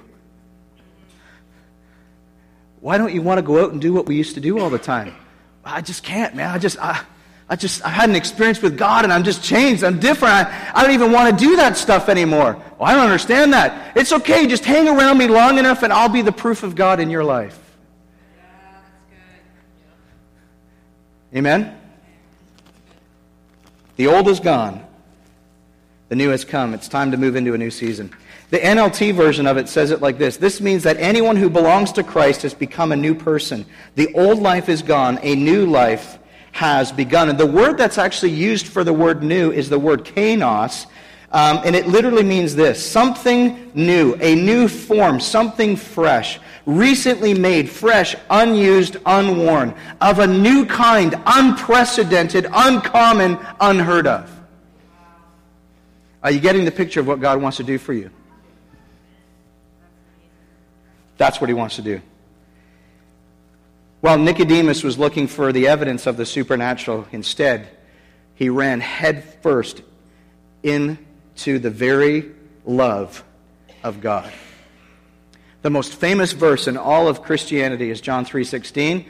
Why 2.81 2.97
don't 2.97 3.13
you 3.13 3.23
want 3.23 3.39
to 3.39 3.43
go 3.43 3.63
out 3.63 3.73
and 3.73 3.81
do 3.81 3.93
what 3.93 4.07
we 4.07 4.17
used 4.17 4.35
to 4.37 4.41
do 4.41 4.59
all 4.59 4.71
the 4.71 4.79
time? 4.79 5.15
I 5.65 5.83
just 5.83 6.03
can't, 6.03 6.35
man. 6.35 6.49
I 6.49 6.59
just, 6.59 6.79
I, 6.79 7.03
I 7.51 7.57
just, 7.57 7.85
I 7.85 7.89
had 7.89 8.09
an 8.09 8.15
experience 8.15 8.63
with 8.63 8.79
God 8.79 9.03
and 9.03 9.13
I'm 9.13 9.25
just 9.25 9.43
changed. 9.43 9.83
I'm 9.83 9.99
different. 9.99 10.35
I, 10.35 10.71
I 10.73 10.83
don't 10.85 10.95
even 10.95 11.11
want 11.11 11.37
to 11.37 11.45
do 11.45 11.57
that 11.57 11.77
stuff 11.77 12.09
anymore. 12.09 12.55
Well, 12.55 12.89
I 12.89 12.95
don't 12.95 13.03
understand 13.03 13.53
that. 13.55 13.97
It's 13.97 14.13
okay. 14.13 14.47
Just 14.47 14.65
hang 14.65 14.89
around 14.89 15.19
me 15.19 15.27
long 15.27 15.59
enough 15.59 15.83
and 15.83 15.93
I'll 15.93 16.09
be 16.09 16.23
the 16.23 16.31
proof 16.31 16.63
of 16.63 16.77
God 16.77 17.01
in 17.01 17.11
your 17.11 17.25
life. 17.25 17.59
Amen? 21.35 21.77
The 23.97 24.07
old 24.07 24.29
is 24.29 24.39
gone. 24.39 24.87
The 26.09 26.17
new 26.17 26.31
has 26.31 26.45
come. 26.45 26.73
It's 26.73 26.89
time 26.89 27.11
to 27.11 27.17
move 27.17 27.35
into 27.35 27.55
a 27.55 27.59
new 27.59 27.71
season. 27.71 28.13
The 28.51 28.59
NLT 28.59 29.15
version 29.15 29.49
of 29.49 29.57
it 29.57 29.69
says 29.69 29.91
it 29.91 30.01
like 30.01 30.19
this 30.19 30.37
This 30.37 30.61
means 30.61 30.85
that 30.85 30.99
anyone 30.99 31.37
who 31.37 31.51
belongs 31.51 31.93
to 31.93 32.05
Christ 32.05 32.43
has 32.43 32.55
become 32.55 32.93
a 32.93 32.97
new 32.97 33.15
person. 33.15 33.67
The 33.97 34.15
old 34.15 34.39
life 34.39 34.69
is 34.69 34.83
gone, 34.83 35.19
a 35.23 35.35
new 35.35 35.67
life 35.67 36.19
has 36.53 36.93
begun. 36.93 37.29
And 37.29 37.39
the 37.39 37.47
word 37.47 37.79
that's 37.79 37.99
actually 37.99 38.33
used 38.33 38.67
for 38.67 38.85
the 38.85 38.93
word 38.93 39.23
new 39.23 39.53
is 39.53 39.69
the 39.69 39.79
word 39.79 40.05
kainos. 40.05 40.87
Um, 41.33 41.61
and 41.65 41.77
it 41.77 41.87
literally 41.87 42.25
means 42.25 42.57
this 42.57 42.85
something 42.85 43.71
new, 43.75 44.17
a 44.21 44.35
new 44.35 44.67
form, 44.67 45.21
something 45.21 45.77
fresh, 45.77 46.41
recently 46.67 47.35
made, 47.35 47.71
fresh, 47.71 48.17
unused, 48.29 48.97
unworn, 49.07 49.75
of 50.01 50.19
a 50.19 50.27
new 50.27 50.67
kind, 50.67 51.15
unprecedented, 51.27 52.47
uncommon, 52.53 53.39
unheard 53.61 54.09
of. 54.09 54.29
Are 56.23 56.33
you 56.33 56.41
getting 56.41 56.65
the 56.65 56.73
picture 56.73 57.01
of 57.01 57.07
what 57.07 57.21
God 57.21 57.41
wants 57.41 57.59
to 57.59 57.65
do 57.65 57.79
for 57.79 57.93
you? 57.93 58.11
That's 61.17 61.41
what 61.41 61.49
he 61.49 61.55
wants 61.55 61.77
to 61.77 61.83
do. 61.83 62.01
While 64.01 64.19
Nicodemus 64.19 64.83
was 64.83 64.99
looking 64.99 65.27
for 65.27 65.53
the 65.53 65.69
evidence 65.69 66.07
of 66.07 66.17
the 66.17 66.25
supernatural, 66.25 67.07
instead, 67.13 67.69
he 68.35 68.49
ran 68.49 68.81
headfirst 68.81 69.83
into 70.63 71.59
the 71.59 71.71
very 71.71 72.31
love 72.65 73.23
of 73.83 74.01
God. 74.01 74.33
The 75.63 75.71
most 75.71 75.93
famous 75.95 76.33
verse 76.33 76.67
in 76.67 76.79
all 76.79 77.09
of 77.09 77.23
Christianity 77.23 77.91
is 77.91 78.01
John 78.01 78.25
3:16. 78.25 79.05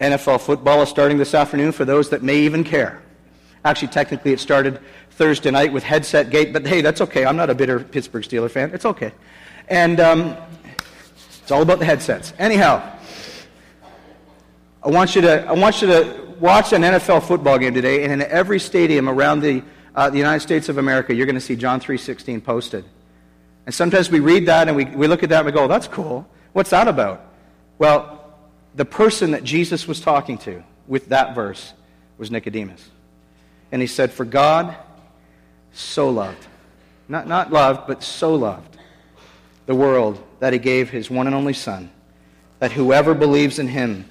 NFL 0.00 0.40
football 0.40 0.80
is 0.80 0.88
starting 0.88 1.18
this 1.18 1.34
afternoon 1.34 1.72
for 1.72 1.84
those 1.84 2.08
that 2.08 2.22
may 2.22 2.38
even 2.38 2.64
care. 2.64 3.02
Actually, 3.62 3.88
technically, 3.88 4.32
it 4.32 4.40
started 4.40 4.80
Thursday 5.10 5.50
night 5.50 5.70
with 5.74 5.82
Headset 5.82 6.30
Gate, 6.30 6.54
but 6.54 6.66
hey, 6.66 6.80
that's 6.80 7.02
okay. 7.02 7.26
I'm 7.26 7.36
not 7.36 7.50
a 7.50 7.54
bitter 7.54 7.78
Pittsburgh 7.78 8.22
Steeler 8.22 8.50
fan. 8.50 8.70
It's 8.72 8.86
okay. 8.86 9.12
And 9.68 10.00
um, 10.00 10.36
it's 11.42 11.50
all 11.50 11.60
about 11.60 11.78
the 11.78 11.84
headsets. 11.84 12.32
Anyhow, 12.38 12.82
I 14.82 14.88
want 14.88 15.14
you 15.14 15.20
to, 15.22 15.46
I 15.46 15.52
want 15.52 15.82
you 15.82 15.88
to 15.88 16.34
watch 16.40 16.72
an 16.72 16.80
NFL 16.80 17.24
football 17.24 17.58
game 17.58 17.74
today, 17.74 18.02
and 18.02 18.12
in 18.12 18.22
every 18.22 18.58
stadium 18.58 19.10
around 19.10 19.40
the, 19.40 19.62
uh, 19.94 20.08
the 20.08 20.16
United 20.16 20.40
States 20.40 20.70
of 20.70 20.78
America, 20.78 21.14
you're 21.14 21.26
going 21.26 21.34
to 21.34 21.40
see 21.40 21.54
John 21.54 21.80
3.16 21.80 22.42
posted. 22.42 22.86
And 23.66 23.74
sometimes 23.74 24.10
we 24.10 24.20
read 24.20 24.46
that 24.46 24.68
and 24.68 24.76
we, 24.76 24.86
we 24.86 25.06
look 25.06 25.22
at 25.22 25.28
that 25.28 25.40
and 25.40 25.46
we 25.46 25.52
go, 25.52 25.68
that's 25.68 25.86
cool. 25.86 26.26
What's 26.54 26.70
that 26.70 26.88
about? 26.88 27.26
Well, 27.78 28.32
the 28.74 28.86
person 28.86 29.32
that 29.32 29.44
Jesus 29.44 29.86
was 29.86 30.00
talking 30.00 30.38
to 30.38 30.64
with 30.88 31.10
that 31.10 31.34
verse 31.34 31.74
was 32.16 32.30
Nicodemus. 32.30 32.88
And 33.70 33.82
he 33.82 33.86
said, 33.86 34.12
For 34.12 34.24
God 34.24 34.74
so 35.72 36.08
loved, 36.08 36.46
not, 37.06 37.28
not 37.28 37.52
loved, 37.52 37.86
but 37.86 38.02
so 38.02 38.34
loved 38.34 38.78
the 39.66 39.74
world 39.74 40.22
that 40.40 40.52
he 40.54 40.58
gave 40.58 40.88
his 40.88 41.10
one 41.10 41.26
and 41.26 41.36
only 41.36 41.52
Son, 41.52 41.90
that 42.60 42.72
whoever 42.72 43.14
believes 43.14 43.58
in 43.58 43.68
him 43.68 44.09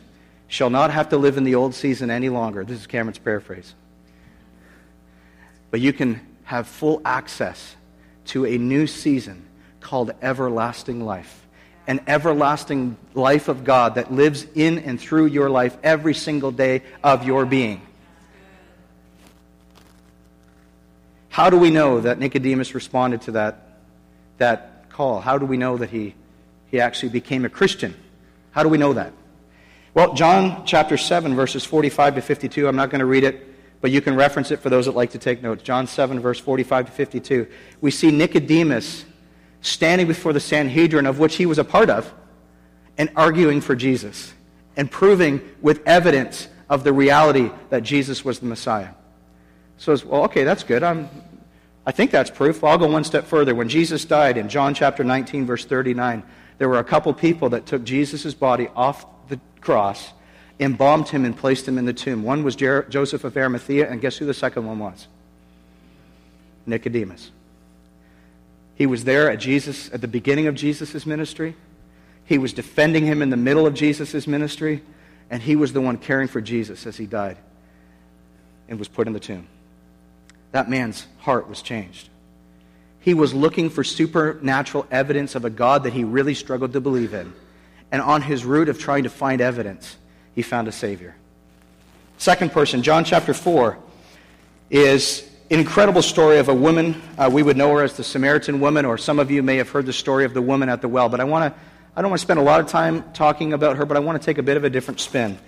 shall 0.50 0.70
not 0.70 0.92
have 0.92 1.10
to 1.10 1.18
live 1.18 1.38
in 1.38 1.46
the 1.46 1.56
old 1.56 1.74
season 1.74 2.12
any 2.12 2.28
longer. 2.28 2.66
This 2.66 2.82
is 2.82 2.88
Cameron's 2.88 3.18
paraphrase. 3.18 3.74
But 5.72 5.80
you 5.80 5.94
can 5.94 6.20
have 6.44 6.68
full 6.68 7.02
access 7.06 7.76
to 8.26 8.46
a 8.46 8.58
new 8.58 8.86
season 8.86 9.46
called 9.80 10.12
everlasting 10.22 11.06
life. 11.06 11.48
An 11.88 12.02
everlasting 12.06 12.98
life 13.14 13.48
of 13.48 13.64
God 13.64 13.96
that 13.96 14.12
lives 14.12 14.46
in 14.54 14.80
and 14.80 15.00
through 15.00 15.28
your 15.28 15.50
life 15.50 15.78
every 15.82 16.14
single 16.14 16.52
day 16.52 16.84
of 17.04 17.26
your 17.26 17.46
being. 17.46 17.82
How 21.30 21.50
do 21.50 21.58
we 21.58 21.70
know 21.70 22.02
that 22.02 22.20
Nicodemus 22.20 22.76
responded 22.76 23.22
to 23.22 23.32
that, 23.32 23.80
that 24.40 24.90
call? 24.90 25.22
How 25.22 25.38
do 25.38 25.46
we 25.46 25.56
know 25.56 25.78
that 25.78 25.90
he 25.90 26.16
he 26.70 26.80
actually 26.80 27.10
became 27.10 27.46
a 27.46 27.50
Christian. 27.50 27.96
How 28.52 28.64
do 28.64 28.70
we 28.70 28.78
know 28.78 28.94
that? 28.94 29.14
Well, 29.94 30.14
John 30.14 30.66
chapter 30.66 30.98
7, 30.98 31.36
verses 31.36 31.66
45 31.66 32.16
to 32.16 32.22
52, 32.22 32.68
I'm 32.68 32.76
not 32.76 32.92
going 32.92 33.00
to 33.00 33.06
read 33.06 33.24
it, 33.24 33.48
but 33.82 33.90
you 33.90 34.02
can 34.02 34.16
reference 34.16 34.52
it 34.52 34.60
for 34.60 34.70
those 34.70 34.86
that 34.86 34.96
like 34.96 35.12
to 35.12 35.18
take 35.18 35.42
notes. 35.42 35.64
John 35.64 35.88
7, 35.88 36.20
verse 36.20 36.40
45 36.40 36.86
to 36.88 36.92
52. 36.92 37.48
We 37.82 37.90
see 37.90 38.12
Nicodemus 38.12 39.06
standing 39.62 40.08
before 40.08 40.32
the 40.32 40.40
Sanhedrin, 40.40 41.08
of 41.08 41.18
which 41.18 41.38
he 41.38 41.48
was 41.48 41.58
a 41.58 41.64
part 41.64 41.90
of, 41.90 42.14
and 43.00 43.10
arguing 43.16 43.62
for 43.62 43.76
Jesus, 43.76 44.32
and 44.78 44.92
proving 44.92 45.42
with 45.60 45.82
evidence 45.88 46.50
of 46.70 46.84
the 46.84 46.94
reality 46.94 47.50
that 47.72 47.82
Jesus 47.82 48.24
was 48.24 48.40
the 48.40 48.46
Messiah. 48.46 48.90
So, 49.78 49.98
well, 50.06 50.24
okay, 50.26 50.44
that's 50.44 50.64
good. 50.64 50.84
I'm, 50.84 51.10
I 51.86 51.92
think 51.92 52.12
that's 52.12 52.30
proof. 52.30 52.62
Well, 52.62 52.74
I'll 52.74 52.78
go 52.78 52.88
one 52.88 53.04
step 53.04 53.26
further. 53.26 53.56
When 53.56 53.70
Jesus 53.70 54.06
died 54.06 54.38
in 54.38 54.50
John 54.50 54.76
chapter 54.76 55.04
19, 55.04 55.48
verse 55.48 55.66
39, 55.66 56.22
there 56.60 56.70
were 56.70 56.78
a 56.78 56.84
couple 56.84 57.12
people 57.14 57.50
that 57.50 57.66
took 57.66 57.84
Jesus' 57.84 58.36
body 58.36 58.68
off 58.76 59.08
cross, 59.62 60.12
embalmed 60.60 61.10
him, 61.10 61.26
and 61.26 61.36
placed 61.36 61.68
him 61.68 61.78
in 61.78 61.86
the 61.86 61.94
tomb. 61.94 62.24
One 62.24 62.44
was 62.44 62.56
Jer- 62.56 62.86
Joseph 62.90 63.24
of 63.24 63.36
Arimathea, 63.36 63.90
and 63.90 64.02
guess 64.02 64.18
who 64.18 64.26
the 64.26 64.34
second 64.34 64.66
one 64.66 64.80
was? 64.80 65.08
Nicodemus. 66.66 67.32
He 68.76 68.86
was 68.86 69.04
there 69.04 69.30
at 69.30 69.40
Jesus 69.40 69.92
at 69.92 70.02
the 70.02 70.08
beginning 70.08 70.48
of 70.48 70.56
Jesus' 70.56 71.06
ministry. 71.06 71.56
He 72.26 72.38
was 72.38 72.54
defending 72.54 73.06
him 73.06 73.22
in 73.22 73.30
the 73.30 73.38
middle 73.38 73.66
of 73.66 73.74
Jesus' 73.74 74.28
ministry, 74.28 74.84
and 75.30 75.42
he 75.42 75.56
was 75.56 75.74
the 75.74 75.82
one 75.82 75.98
caring 75.98 76.28
for 76.28 76.42
Jesus 76.42 76.86
as 76.86 76.96
he 76.96 77.06
died 77.06 77.38
and 78.70 78.80
was 78.80 78.88
put 78.88 79.08
in 79.08 79.14
the 79.14 79.20
tomb. 79.20 79.48
That 80.52 80.70
man's 80.70 81.08
heart 81.20 81.50
was 81.50 81.62
changed. 81.62 82.10
He 83.02 83.14
was 83.14 83.34
looking 83.34 83.70
for 83.70 83.84
supernatural 83.84 84.86
evidence 84.92 85.36
of 85.36 85.46
a 85.46 85.50
God 85.50 85.84
that 85.84 85.94
he 85.94 86.04
really 86.04 86.34
struggled 86.34 86.74
to 86.74 86.82
believe 86.82 87.14
in. 87.14 87.34
And 87.92 88.02
on 88.02 88.22
his 88.22 88.46
route 88.46 88.70
of 88.70 88.80
trying 88.80 89.04
to 89.04 89.10
find 89.10 89.42
evidence, 89.42 89.98
he 90.36 90.42
found 90.42 90.68
a 90.68 90.72
Savior. 90.72 91.16
Second 92.18 92.52
person, 92.52 92.84
John 92.84 93.04
chapter 93.04 93.34
4, 93.34 93.78
is 94.70 95.28
an 95.50 95.60
incredible 95.60 96.02
story 96.02 96.38
of 96.38 96.50
a 96.50 96.54
woman. 96.54 97.02
Uh, 97.18 97.30
we 97.32 97.42
would 97.42 97.58
know 97.58 97.74
her 97.76 97.84
as 97.84 97.94
the 97.94 98.04
Samaritan 98.04 98.60
woman, 98.60 98.86
or 98.86 98.98
some 98.98 99.18
of 99.18 99.32
you 99.32 99.42
may 99.42 99.58
have 99.58 99.70
heard 99.70 99.86
the 99.86 99.94
story 99.94 100.26
of 100.26 100.34
the 100.34 100.42
woman 100.42 100.70
at 100.70 100.82
the 100.82 100.88
well. 100.88 101.10
But 101.10 101.20
I, 101.20 101.24
wanna, 101.24 101.56
I 101.96 102.02
don't 102.02 102.12
want 102.12 102.20
to 102.20 102.26
spend 102.26 102.40
a 102.40 102.44
lot 102.44 102.60
of 102.60 102.68
time 102.68 103.04
talking 103.14 103.54
about 103.54 103.78
her, 103.78 103.86
but 103.86 103.98
I 103.98 104.02
want 104.02 104.22
to 104.22 104.26
take 104.26 104.38
a 104.38 104.44
bit 104.44 104.58
of 104.58 104.64
a 104.64 104.70
different 104.70 105.00
spin. 105.00 105.40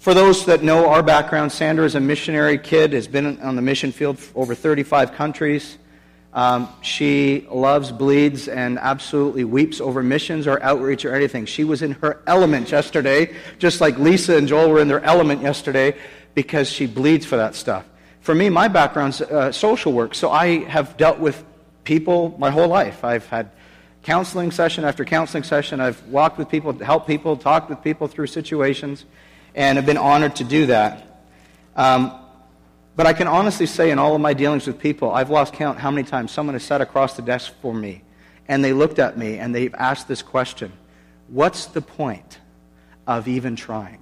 For 0.00 0.12
those 0.12 0.44
that 0.44 0.62
know 0.62 0.90
our 0.90 1.02
background, 1.02 1.50
Sandra 1.50 1.86
is 1.86 1.94
a 1.94 2.00
missionary 2.00 2.58
kid, 2.58 2.92
has 2.92 3.08
been 3.08 3.40
on 3.40 3.56
the 3.56 3.62
mission 3.62 3.90
field 3.90 4.18
over 4.34 4.54
35 4.54 5.12
countries. 5.12 5.78
Um, 6.34 6.68
she 6.82 7.46
loves, 7.48 7.92
bleeds, 7.92 8.48
and 8.48 8.76
absolutely 8.80 9.44
weeps 9.44 9.80
over 9.80 10.02
missions 10.02 10.48
or 10.48 10.60
outreach 10.62 11.04
or 11.04 11.14
anything. 11.14 11.46
She 11.46 11.62
was 11.62 11.80
in 11.80 11.92
her 11.92 12.20
element 12.26 12.72
yesterday, 12.72 13.34
just 13.60 13.80
like 13.80 13.98
Lisa 13.98 14.36
and 14.36 14.48
Joel 14.48 14.70
were 14.70 14.80
in 14.80 14.88
their 14.88 15.02
element 15.04 15.42
yesterday, 15.42 15.96
because 16.34 16.68
she 16.68 16.86
bleeds 16.86 17.24
for 17.24 17.36
that 17.36 17.54
stuff. 17.54 17.84
For 18.20 18.34
me, 18.34 18.50
my 18.50 18.66
background's 18.66 19.20
uh, 19.20 19.52
social 19.52 19.92
work, 19.92 20.14
so 20.16 20.30
I 20.30 20.64
have 20.64 20.96
dealt 20.96 21.20
with 21.20 21.44
people 21.84 22.34
my 22.36 22.50
whole 22.50 22.68
life. 22.68 23.04
I've 23.04 23.26
had 23.26 23.50
counseling 24.02 24.50
session 24.50 24.84
after 24.84 25.04
counseling 25.04 25.44
session. 25.44 25.80
I've 25.80 26.02
walked 26.08 26.36
with 26.36 26.48
people, 26.48 26.72
helped 26.72 27.06
people, 27.06 27.36
talked 27.36 27.70
with 27.70 27.80
people 27.82 28.08
through 28.08 28.26
situations, 28.26 29.04
and 29.54 29.76
have 29.76 29.86
been 29.86 29.98
honored 29.98 30.34
to 30.36 30.44
do 30.44 30.66
that. 30.66 31.26
Um, 31.76 32.18
but 32.96 33.06
I 33.06 33.12
can 33.12 33.26
honestly 33.26 33.66
say, 33.66 33.90
in 33.90 33.98
all 33.98 34.14
of 34.14 34.20
my 34.20 34.34
dealings 34.34 34.66
with 34.66 34.78
people, 34.78 35.10
I've 35.10 35.30
lost 35.30 35.54
count 35.54 35.78
how 35.78 35.90
many 35.90 36.06
times 36.06 36.30
someone 36.30 36.54
has 36.54 36.62
sat 36.62 36.80
across 36.80 37.16
the 37.16 37.22
desk 37.22 37.52
for 37.60 37.74
me 37.74 38.02
and 38.46 38.64
they 38.64 38.72
looked 38.72 38.98
at 38.98 39.16
me 39.16 39.38
and 39.38 39.54
they've 39.54 39.74
asked 39.74 40.08
this 40.08 40.22
question 40.22 40.72
What's 41.28 41.66
the 41.66 41.80
point 41.80 42.38
of 43.06 43.28
even 43.28 43.56
trying. 43.56 44.00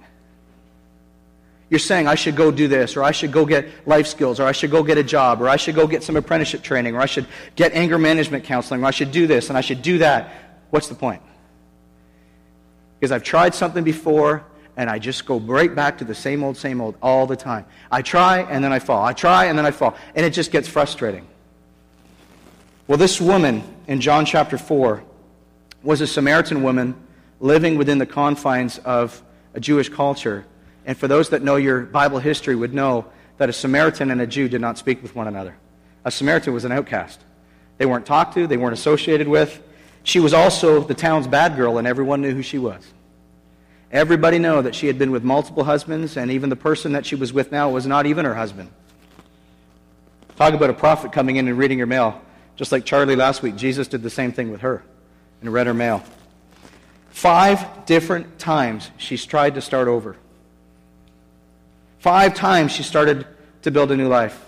You're 1.69 1.79
saying, 1.79 2.07
I 2.07 2.15
should 2.15 2.35
go 2.35 2.51
do 2.51 2.67
this, 2.67 2.95
or 2.95 3.03
I 3.03 3.11
should 3.11 3.31
go 3.31 3.45
get 3.45 3.87
life 3.87 4.07
skills, 4.07 4.39
or 4.39 4.45
I 4.45 4.51
should 4.51 4.69
go 4.69 4.83
get 4.83 4.97
a 4.97 5.03
job, 5.03 5.41
or 5.41 5.49
I 5.49 5.55
should 5.55 5.75
go 5.75 5.87
get 5.87 6.03
some 6.03 6.15
apprenticeship 6.15 6.61
training, 6.61 6.95
or 6.95 6.99
I 6.99 7.07
should 7.07 7.25
get 7.55 7.73
anger 7.73 7.97
management 7.97 8.43
counseling, 8.43 8.83
or 8.83 8.87
I 8.87 8.91
should 8.91 9.11
do 9.11 9.25
this, 9.25 9.49
and 9.49 9.57
I 9.57 9.61
should 9.61 9.81
do 9.81 9.97
that. 9.99 10.31
What's 10.69 10.87
the 10.87 10.95
point? 10.95 11.21
Because 12.99 13.11
I've 13.11 13.23
tried 13.23 13.55
something 13.55 13.83
before, 13.83 14.45
and 14.75 14.89
I 14.89 14.99
just 14.99 15.25
go 15.25 15.39
right 15.39 15.73
back 15.73 15.99
to 15.99 16.05
the 16.05 16.15
same 16.15 16.43
old, 16.43 16.57
same 16.57 16.81
old 16.81 16.95
all 17.01 17.27
the 17.27 17.35
time. 17.35 17.65
I 17.91 18.01
try, 18.01 18.41
and 18.41 18.63
then 18.63 18.73
I 18.73 18.79
fall. 18.79 19.03
I 19.03 19.13
try, 19.13 19.45
and 19.45 19.57
then 19.57 19.65
I 19.65 19.71
fall. 19.71 19.95
And 20.15 20.25
it 20.25 20.31
just 20.31 20.51
gets 20.51 20.67
frustrating. 20.67 21.27
Well, 22.87 22.97
this 22.97 23.21
woman 23.21 23.63
in 23.87 24.01
John 24.01 24.25
chapter 24.25 24.57
4 24.57 25.03
was 25.83 26.01
a 26.01 26.07
Samaritan 26.07 26.63
woman 26.63 26.95
living 27.39 27.77
within 27.77 27.97
the 27.97 28.05
confines 28.05 28.77
of 28.79 29.21
a 29.53 29.59
Jewish 29.59 29.89
culture 29.89 30.45
and 30.85 30.97
for 30.97 31.07
those 31.07 31.29
that 31.29 31.43
know 31.43 31.55
your 31.55 31.81
Bible 31.81 32.19
history 32.19 32.55
would 32.55 32.73
know 32.73 33.05
that 33.37 33.49
a 33.49 33.53
Samaritan 33.53 34.11
and 34.11 34.21
a 34.21 34.27
Jew 34.27 34.49
did 34.49 34.61
not 34.61 34.77
speak 34.77 35.01
with 35.01 35.15
one 35.15 35.27
another. 35.27 35.55
A 36.05 36.11
Samaritan 36.11 36.53
was 36.53 36.65
an 36.65 36.71
outcast. 36.71 37.21
They 37.77 37.85
weren't 37.85 38.05
talked 38.05 38.33
to, 38.35 38.47
they 38.47 38.57
weren't 38.57 38.73
associated 38.73 39.27
with. 39.27 39.61
She 40.03 40.19
was 40.19 40.33
also 40.33 40.81
the 40.81 40.93
town's 40.93 41.27
bad 41.27 41.55
girl, 41.55 41.77
and 41.77 41.87
everyone 41.87 42.21
knew 42.21 42.33
who 42.33 42.41
she 42.41 42.57
was. 42.57 42.85
Everybody 43.93 44.39
know 44.39 44.63
that 44.63 44.73
she 44.73 44.87
had 44.87 44.97
been 44.97 45.11
with 45.11 45.23
multiple 45.23 45.63
husbands, 45.63 46.17
and 46.17 46.31
even 46.31 46.49
the 46.49 46.55
person 46.55 46.93
that 46.93 47.05
she 47.05 47.13
was 47.13 47.31
with 47.31 47.51
now 47.51 47.69
was 47.69 47.85
not 47.85 48.07
even 48.07 48.25
her 48.25 48.33
husband. 48.33 48.71
Talk 50.35 50.55
about 50.55 50.71
a 50.71 50.73
prophet 50.73 51.11
coming 51.11 51.35
in 51.35 51.47
and 51.47 51.59
reading 51.59 51.77
her 51.77 51.85
mail. 51.85 52.19
Just 52.55 52.71
like 52.71 52.85
Charlie 52.85 53.15
last 53.15 53.43
week, 53.43 53.55
Jesus 53.55 53.87
did 53.87 54.01
the 54.01 54.09
same 54.09 54.31
thing 54.31 54.51
with 54.51 54.61
her 54.61 54.83
and 55.41 55.53
read 55.53 55.67
her 55.67 55.75
mail. 55.75 56.03
Five 57.11 57.85
different 57.85 58.39
times 58.39 58.89
she's 58.97 59.27
tried 59.27 59.53
to 59.55 59.61
start 59.61 59.87
over. 59.87 60.17
Five 61.99 62.33
times 62.33 62.71
she 62.71 62.81
started 62.81 63.27
to 63.61 63.69
build 63.69 63.91
a 63.91 63.95
new 63.95 64.07
life. 64.07 64.43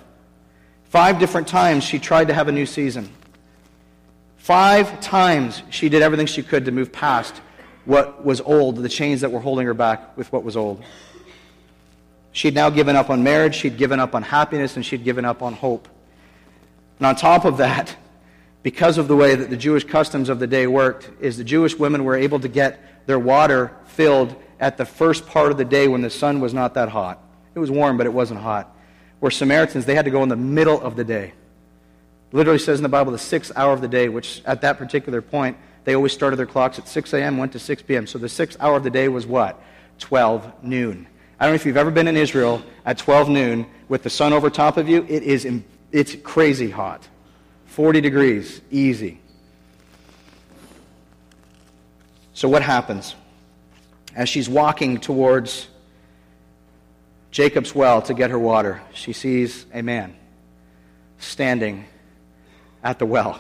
Five 0.86 1.20
different 1.20 1.48
times 1.48 1.84
she 1.84 2.00
tried 2.00 2.30
to 2.30 2.34
have 2.34 2.48
a 2.48 2.52
new 2.52 2.66
season. 2.66 3.10
Five 4.38 5.02
times 5.02 5.62
she 5.70 5.88
did 5.88 6.02
everything 6.02 6.26
she 6.26 6.42
could 6.42 6.66
to 6.66 6.72
move 6.72 6.92
past 6.92 7.42
what 7.86 8.26
was 8.26 8.42
old, 8.42 8.78
the 8.78 8.90
chains 8.90 9.22
that 9.22 9.32
were 9.32 9.40
holding 9.40 9.66
her 9.66 9.74
back 9.74 10.18
with 10.18 10.32
what 10.32 10.44
was 10.44 10.58
old. 10.58 10.84
She'd 12.32 12.54
now 12.54 12.70
given 12.70 12.96
up 12.96 13.10
on 13.10 13.24
marriage, 13.24 13.56
she'd 13.56 13.78
given 13.78 14.00
up 14.00 14.14
on 14.14 14.24
happiness, 14.24 14.76
and 14.76 14.86
she'd 14.86 15.04
given 15.04 15.24
up 15.24 15.42
on 15.42 15.54
hope. 15.54 15.88
And 17.00 17.08
on 17.08 17.16
top 17.16 17.46
of 17.46 17.58
that, 17.58 17.96
because 18.64 18.98
of 18.98 19.08
the 19.08 19.16
way 19.16 19.36
that 19.36 19.50
the 19.50 19.58
Jewish 19.58 19.84
customs 19.84 20.28
of 20.28 20.40
the 20.40 20.48
day 20.48 20.68
worked, 20.68 21.10
is 21.22 21.38
the 21.38 21.44
Jewish 21.44 21.78
women 21.78 22.04
were 22.04 22.16
able 22.16 22.40
to 22.40 22.48
get 22.48 23.06
their 23.06 23.20
water 23.20 23.72
filled 23.86 24.36
at 24.60 24.78
the 24.78 24.86
first 24.86 25.28
part 25.28 25.52
of 25.52 25.58
the 25.58 25.66
day 25.66 25.88
when 25.88 26.02
the 26.02 26.10
sun 26.10 26.40
was 26.40 26.54
not 26.54 26.74
that 26.74 26.90
hot. 26.90 27.22
It 27.54 27.60
was 27.60 27.70
warm, 27.70 27.98
but 27.98 28.06
it 28.06 28.14
wasn't 28.14 28.40
hot. 28.40 28.76
Where 29.20 29.32
Samaritans, 29.32 29.86
they 29.86 29.96
had 29.96 30.06
to 30.06 30.12
go 30.12 30.24
in 30.24 30.30
the 30.30 30.36
middle 30.36 30.82
of 30.82 30.96
the 30.96 31.04
day. 31.04 31.34
It 32.32 32.36
literally 32.36 32.60
says 32.60 32.80
in 32.80 32.84
the 32.84 32.90
Bible 32.90 33.12
the 33.12 33.18
sixth 33.18 33.52
hour 33.56 33.72
of 33.72 33.82
the 33.82 33.88
day, 33.88 34.10
which 34.10 34.42
at 34.46 34.62
that 34.62 34.78
particular 34.78 35.22
point, 35.22 35.58
they 35.86 35.96
always 35.96 36.12
started 36.12 36.36
their 36.36 36.46
clocks 36.46 36.78
at 36.78 36.88
6 36.88 37.14
a.m., 37.14 37.38
went 37.38 37.54
to 37.54 37.60
6 37.60 37.82
p.m. 37.84 38.08
So 38.08 38.18
the 38.18 38.28
sixth 38.28 38.58
hour 38.60 38.76
of 38.76 38.84
the 38.84 38.90
day 38.90 39.08
was 39.08 39.26
what? 39.26 39.62
12 40.00 40.64
noon. 40.64 41.08
I 41.40 41.46
don't 41.46 41.52
know 41.52 41.56
if 41.56 41.66
you've 41.66 41.78
ever 41.78 41.92
been 41.92 42.08
in 42.08 42.18
Israel 42.18 42.64
at 42.86 42.98
12 42.98 43.30
noon 43.30 43.66
with 43.88 44.04
the 44.04 44.10
sun 44.10 44.34
over 44.34 44.50
top 44.50 44.78
of 44.78 44.90
you. 44.90 45.06
It 45.08 45.24
is 45.24 45.48
it's 45.92 46.16
crazy 46.16 46.70
hot. 46.70 47.08
40 47.68 48.02
degrees, 48.02 48.62
easy. 48.72 49.20
So 52.34 52.50
what 52.50 52.62
happens? 52.62 53.16
As 54.16 54.28
she's 54.28 54.50
walking 54.50 55.00
towards 55.00 55.68
Jacob's 57.32 57.76
well 57.76 58.02
to 58.04 58.14
get 58.14 58.30
her 58.30 58.40
water, 58.40 58.82
she 58.94 59.14
sees 59.14 59.66
a 59.74 59.82
man 59.82 60.16
standing 61.18 61.86
at 62.84 63.00
the 63.00 63.06
well. 63.06 63.40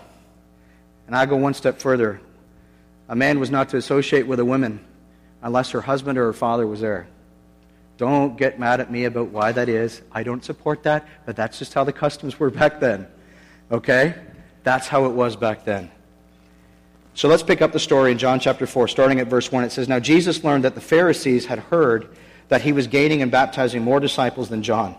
And 1.07 1.15
I 1.15 1.25
go 1.25 1.35
one 1.35 1.53
step 1.53 1.79
further. 1.79 2.19
A 3.07 3.15
man 3.15 3.39
was 3.39 3.51
not 3.51 3.69
to 3.69 3.77
associate 3.77 4.27
with 4.27 4.39
a 4.39 4.45
woman 4.45 4.83
unless 5.41 5.71
her 5.71 5.81
husband 5.81 6.17
or 6.17 6.25
her 6.25 6.33
father 6.33 6.65
was 6.65 6.81
there. 6.81 7.07
Don't 7.97 8.37
get 8.37 8.59
mad 8.59 8.81
at 8.81 8.91
me 8.91 9.05
about 9.05 9.29
why 9.29 9.51
that 9.51 9.69
is. 9.69 10.01
I 10.11 10.23
don't 10.23 10.43
support 10.43 10.83
that, 10.83 11.07
but 11.25 11.35
that's 11.35 11.59
just 11.59 11.73
how 11.73 11.83
the 11.83 11.93
customs 11.93 12.39
were 12.39 12.49
back 12.49 12.79
then. 12.79 13.07
Okay? 13.71 14.15
That's 14.63 14.87
how 14.87 15.05
it 15.05 15.11
was 15.11 15.35
back 15.35 15.63
then. 15.63 15.91
So 17.13 17.29
let's 17.29 17.43
pick 17.43 17.61
up 17.61 17.71
the 17.71 17.79
story 17.79 18.11
in 18.11 18.17
John 18.17 18.41
chapter 18.41 18.67
4, 18.67 18.89
starting 18.89 19.21
at 19.21 19.27
verse 19.27 19.49
1. 19.49 19.63
It 19.63 19.71
says 19.71 19.87
Now 19.87 19.99
Jesus 19.99 20.43
learned 20.43 20.65
that 20.65 20.75
the 20.75 20.81
Pharisees 20.81 21.45
had 21.45 21.59
heard 21.59 22.09
that 22.49 22.61
he 22.61 22.73
was 22.73 22.87
gaining 22.87 23.21
and 23.21 23.31
baptizing 23.31 23.81
more 23.81 23.99
disciples 23.99 24.49
than 24.49 24.61
John, 24.61 24.95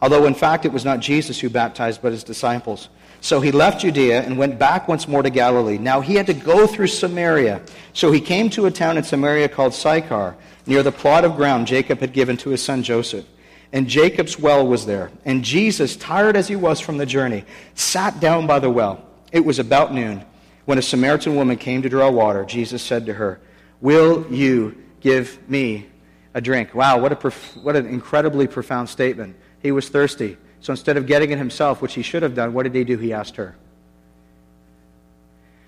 although 0.00 0.24
in 0.24 0.34
fact 0.34 0.64
it 0.64 0.72
was 0.72 0.84
not 0.84 1.00
Jesus 1.00 1.38
who 1.38 1.50
baptized, 1.50 2.00
but 2.00 2.12
his 2.12 2.24
disciples. 2.24 2.88
So 3.20 3.40
he 3.40 3.50
left 3.50 3.80
Judea 3.80 4.22
and 4.22 4.38
went 4.38 4.58
back 4.58 4.88
once 4.88 5.08
more 5.08 5.22
to 5.22 5.30
Galilee. 5.30 5.78
Now 5.78 6.00
he 6.00 6.14
had 6.14 6.26
to 6.26 6.34
go 6.34 6.66
through 6.66 6.86
Samaria. 6.86 7.62
So 7.92 8.12
he 8.12 8.20
came 8.20 8.48
to 8.50 8.66
a 8.66 8.70
town 8.70 8.96
in 8.96 9.04
Samaria 9.04 9.48
called 9.48 9.74
Sychar, 9.74 10.36
near 10.66 10.82
the 10.82 10.92
plot 10.92 11.24
of 11.24 11.36
ground 11.36 11.66
Jacob 11.66 12.00
had 12.00 12.12
given 12.12 12.36
to 12.38 12.50
his 12.50 12.62
son 12.62 12.82
Joseph. 12.82 13.26
And 13.72 13.88
Jacob's 13.88 14.38
well 14.38 14.66
was 14.66 14.86
there. 14.86 15.10
And 15.24 15.44
Jesus, 15.44 15.96
tired 15.96 16.36
as 16.36 16.48
he 16.48 16.56
was 16.56 16.80
from 16.80 16.96
the 16.96 17.06
journey, 17.06 17.44
sat 17.74 18.20
down 18.20 18.46
by 18.46 18.60
the 18.60 18.70
well. 18.70 19.04
It 19.32 19.44
was 19.44 19.58
about 19.58 19.92
noon. 19.92 20.24
When 20.64 20.78
a 20.78 20.82
Samaritan 20.82 21.34
woman 21.34 21.56
came 21.56 21.82
to 21.82 21.88
draw 21.88 22.10
water, 22.10 22.44
Jesus 22.44 22.82
said 22.82 23.06
to 23.06 23.14
her, 23.14 23.40
Will 23.80 24.26
you 24.32 24.76
give 25.00 25.38
me 25.48 25.86
a 26.34 26.40
drink. 26.40 26.74
Wow, 26.74 26.98
what, 26.98 27.12
a 27.12 27.16
prof- 27.16 27.56
what 27.62 27.76
an 27.76 27.86
incredibly 27.86 28.46
profound 28.46 28.88
statement. 28.88 29.36
He 29.60 29.72
was 29.72 29.88
thirsty. 29.88 30.36
So 30.60 30.72
instead 30.72 30.96
of 30.96 31.06
getting 31.06 31.30
it 31.30 31.38
himself, 31.38 31.80
which 31.80 31.94
he 31.94 32.02
should 32.02 32.22
have 32.22 32.34
done, 32.34 32.52
what 32.52 32.64
did 32.64 32.74
he 32.74 32.84
do? 32.84 32.98
He 32.98 33.12
asked 33.12 33.36
her. 33.36 33.56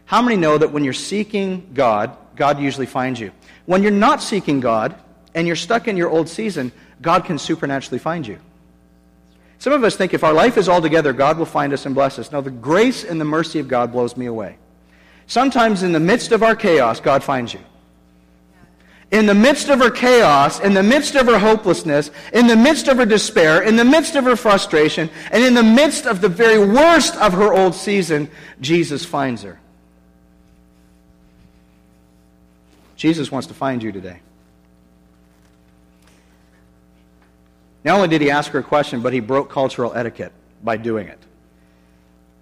How 0.07 0.20
many 0.20 0.37
know 0.37 0.59
that 0.59 0.72
when 0.72 0.83
you're 0.83 0.92
seeking 0.92 1.70
God, 1.72 2.16
God 2.35 2.61
usually 2.61 2.87
finds 2.87 3.20
you? 3.20 3.31
When 3.66 3.83
you're 3.83 3.92
not 3.92 4.22
seeking 4.22 4.59
God 4.59 4.96
and 5.35 5.46
you're 5.46 5.57
stuck 5.57 5.87
in 5.87 5.96
your 5.96 6.11
old 6.11 6.29
season, 6.29 6.72
God 7.00 7.24
can 7.24 7.38
supernaturally 7.38 8.00
find 8.00 8.26
you. 8.26 8.38
Some 9.59 9.72
of 9.72 9.85
us 9.85 9.94
think 9.94 10.14
if 10.14 10.24
our 10.24 10.33
life 10.33 10.57
is 10.57 10.68
all 10.68 10.83
together, 10.83 11.12
God 11.12 11.38
will 11.38 11.46
find 11.46 11.72
us 11.72 11.87
and 11.87 11.94
bless 11.94 12.18
us. 12.18 12.33
Now, 12.33 12.40
the 12.40 12.50
grace 12.50 13.05
and 13.05 13.20
the 13.20 13.24
mercy 13.24 13.59
of 13.59 13.68
God 13.68 13.92
blows 13.92 14.16
me 14.16 14.26
away. 14.26 14.57
Sometimes 15.26 15.83
in 15.83 15.92
the 15.92 16.00
midst 16.00 16.33
of 16.33 16.42
our 16.42 16.57
chaos, 16.57 16.98
God 16.98 17.22
finds 17.22 17.55
you 17.55 17.61
in 19.11 19.27
the 19.27 19.35
midst 19.35 19.68
of 19.68 19.81
her 19.81 19.90
chaos, 19.90 20.61
in 20.61 20.73
the 20.73 20.83
midst 20.83 21.16
of 21.16 21.27
her 21.27 21.38
hopelessness, 21.38 22.11
in 22.33 22.46
the 22.46 22.55
midst 22.55 22.87
of 22.87 22.96
her 22.96 23.07
despair, 23.07 23.62
in 23.62 23.75
the 23.75 23.85
midst 23.85 24.14
of 24.14 24.25
her 24.25 24.37
frustration, 24.37 25.11
and 25.33 25.42
in 25.42 25.55
the 25.55 25.62
midst 25.62 26.07
of 26.07 26.20
the 26.20 26.29
very 26.29 26.59
worst 26.59 27.16
of 27.16 27.33
her 27.33 27.53
old 27.53 27.75
season, 27.75 28.31
Jesus 28.61 29.05
finds 29.05 29.42
her. 29.42 29.59
Jesus 32.94 33.33
wants 33.33 33.49
to 33.49 33.55
find 33.55 33.83
you 33.83 33.90
today. 33.90 34.20
Not 37.83 37.96
only 37.96 38.09
did 38.09 38.20
he 38.20 38.31
ask 38.31 38.53
her 38.53 38.59
a 38.59 38.62
question, 38.62 39.01
but 39.01 39.12
he 39.12 39.20
broke 39.20 39.51
cultural 39.51 39.92
etiquette 39.94 40.33
by 40.62 40.77
doing 40.77 41.09
it. 41.09 41.18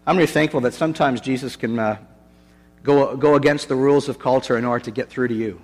I'm 0.07 0.17
really 0.17 0.27
thankful 0.27 0.61
that 0.63 0.75
sometimes 0.75 1.21
Jesus 1.21 1.55
can 1.55 1.79
uh, 1.79 1.97
go, 2.83 3.17
go 3.17 3.37
against 3.37 3.69
the 3.69 3.77
rules 3.77 4.09
of 4.09 4.19
culture 4.19 4.59
in 4.59 4.65
order 4.65 4.85
to 4.87 4.91
get 4.91 5.09
through 5.09 5.29
to 5.29 5.35
you 5.35 5.61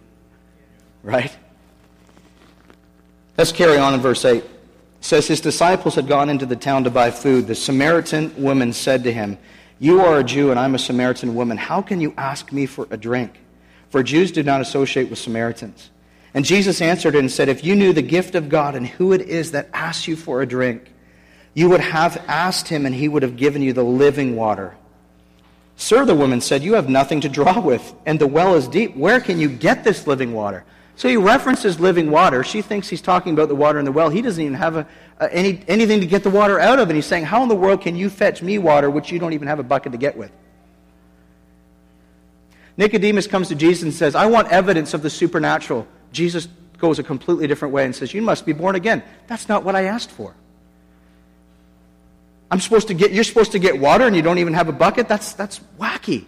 right? 1.05 1.37
Let's 3.39 3.53
carry 3.53 3.79
on 3.79 3.95
in 3.95 4.01
verse 4.01 4.25
8. 4.25 4.43
It 4.43 4.51
says, 5.01 5.29
His 5.29 5.41
disciples 5.41 5.95
had 5.95 6.09
gone 6.09 6.31
into 6.31 6.47
the 6.47 6.57
town 6.57 6.85
to 6.85 6.91
buy 6.91 7.11
food. 7.11 7.47
The 7.47 7.55
Samaritan 7.55 8.43
woman 8.43 8.73
said 8.73 9.05
to 9.05 9.13
him, 9.13 9.39
You 9.79 10.01
are 10.01 10.19
a 10.19 10.25
Jew, 10.25 10.51
and 10.51 10.59
I'm 10.59 10.75
a 10.75 10.79
Samaritan 10.79 11.35
woman. 11.35 11.59
How 11.59 11.83
can 11.83 12.01
you 12.01 12.15
ask 12.17 12.51
me 12.51 12.67
for 12.67 12.89
a 12.91 12.97
drink? 12.97 13.39
For 13.91 14.03
Jews 14.03 14.33
do 14.33 14.43
not 14.43 14.61
associate 14.61 15.11
with 15.11 15.19
Samaritans. 15.19 15.91
And 16.33 16.45
Jesus 16.45 16.81
answered 16.81 17.15
and 17.15 17.31
said, 17.31 17.49
If 17.49 17.65
you 17.65 17.77
knew 17.77 17.93
the 17.93 18.03
gift 18.03 18.35
of 18.35 18.49
God 18.49 18.75
and 18.75 18.87
who 18.87 19.13
it 19.13 19.21
is 19.21 19.53
that 19.53 19.69
asks 19.73 20.09
you 20.09 20.17
for 20.17 20.43
a 20.43 20.47
drink, 20.47 20.91
you 21.53 21.69
would 21.69 21.81
have 21.81 22.17
asked 22.27 22.67
him, 22.67 22.87
and 22.87 22.95
he 22.95 23.09
would 23.09 23.23
have 23.23 23.37
given 23.37 23.63
you 23.63 23.73
the 23.73 23.85
living 23.85 24.35
water. 24.35 24.75
Sir, 25.77 26.05
the 26.05 26.15
woman 26.15 26.41
said, 26.41 26.63
You 26.63 26.75
have 26.75 26.89
nothing 26.89 27.21
to 27.21 27.29
draw 27.29 27.61
with, 27.61 27.95
and 28.07 28.19
the 28.19 28.27
well 28.27 28.55
is 28.55 28.69
deep. 28.69 28.97
Where 28.97 29.21
can 29.21 29.39
you 29.39 29.49
get 29.49 29.85
this 29.85 30.07
living 30.07 30.33
water? 30.33 30.65
So 30.97 31.09
he 31.09 31.17
references 31.17 31.81
living 31.81 32.11
water. 32.11 32.45
She 32.45 32.63
thinks 32.63 32.89
he's 32.89 33.03
talking 33.03 33.33
about 33.33 33.49
the 33.49 33.55
water 33.55 33.79
in 33.79 33.85
the 33.85 33.93
well. 33.93 34.11
He 34.11 34.23
doesn't 34.23 34.43
even 34.43 34.55
have 34.55 34.77
a, 34.77 34.87
a, 35.19 35.33
any, 35.35 35.61
anything 35.67 36.01
to 36.01 36.07
get 36.07 36.23
the 36.23 36.31
water 36.31 36.61
out 36.61 36.79
of. 36.79 36.89
And 36.89 36.97
he's 36.97 37.07
saying, 37.07 37.25
How 37.25 37.43
in 37.43 37.49
the 37.49 37.57
world 37.57 37.81
can 37.81 37.97
you 37.97 38.09
fetch 38.09 38.43
me 38.43 38.59
water 38.59 38.89
which 38.89 39.11
you 39.11 39.19
don't 39.19 39.33
even 39.33 39.49
have 39.49 39.59
a 39.59 39.65
bucket 39.65 39.93
to 39.93 39.99
get 39.99 40.17
with? 40.17 40.31
Nicodemus 42.77 43.27
comes 43.27 43.49
to 43.49 43.55
Jesus 43.55 43.83
and 43.83 43.95
says, 43.95 44.15
I 44.15 44.27
want 44.27 44.49
evidence 44.49 44.95
of 44.95 45.03
the 45.03 45.11
supernatural. 45.11 45.87
Jesus 46.13 46.49
goes 46.79 46.99
a 46.99 47.03
completely 47.03 47.47
different 47.47 47.75
way 47.75 47.85
and 47.85 47.95
says, 47.95 48.15
You 48.15 48.23
must 48.23 48.47
be 48.47 48.53
born 48.53 48.77
again. 48.77 49.03
That's 49.27 49.49
not 49.49 49.65
what 49.65 49.75
I 49.75 49.85
asked 49.85 50.11
for. 50.11 50.35
I'm 52.51 52.61
supposed 52.61 52.89
to 52.89 52.95
get, 52.95 53.11
you're 53.11 53.25
supposed 53.25 53.53
to 53.53 53.59
get 53.59 53.81
water 53.81 54.07
and 54.07 54.15
you 54.15 54.23
don't 54.23 54.39
even 54.39 54.55
have 54.55 54.69
a 54.69 54.73
bucket? 54.73 55.09
That's, 55.09 55.33
that's 55.33 55.59
wacky. 55.79 56.27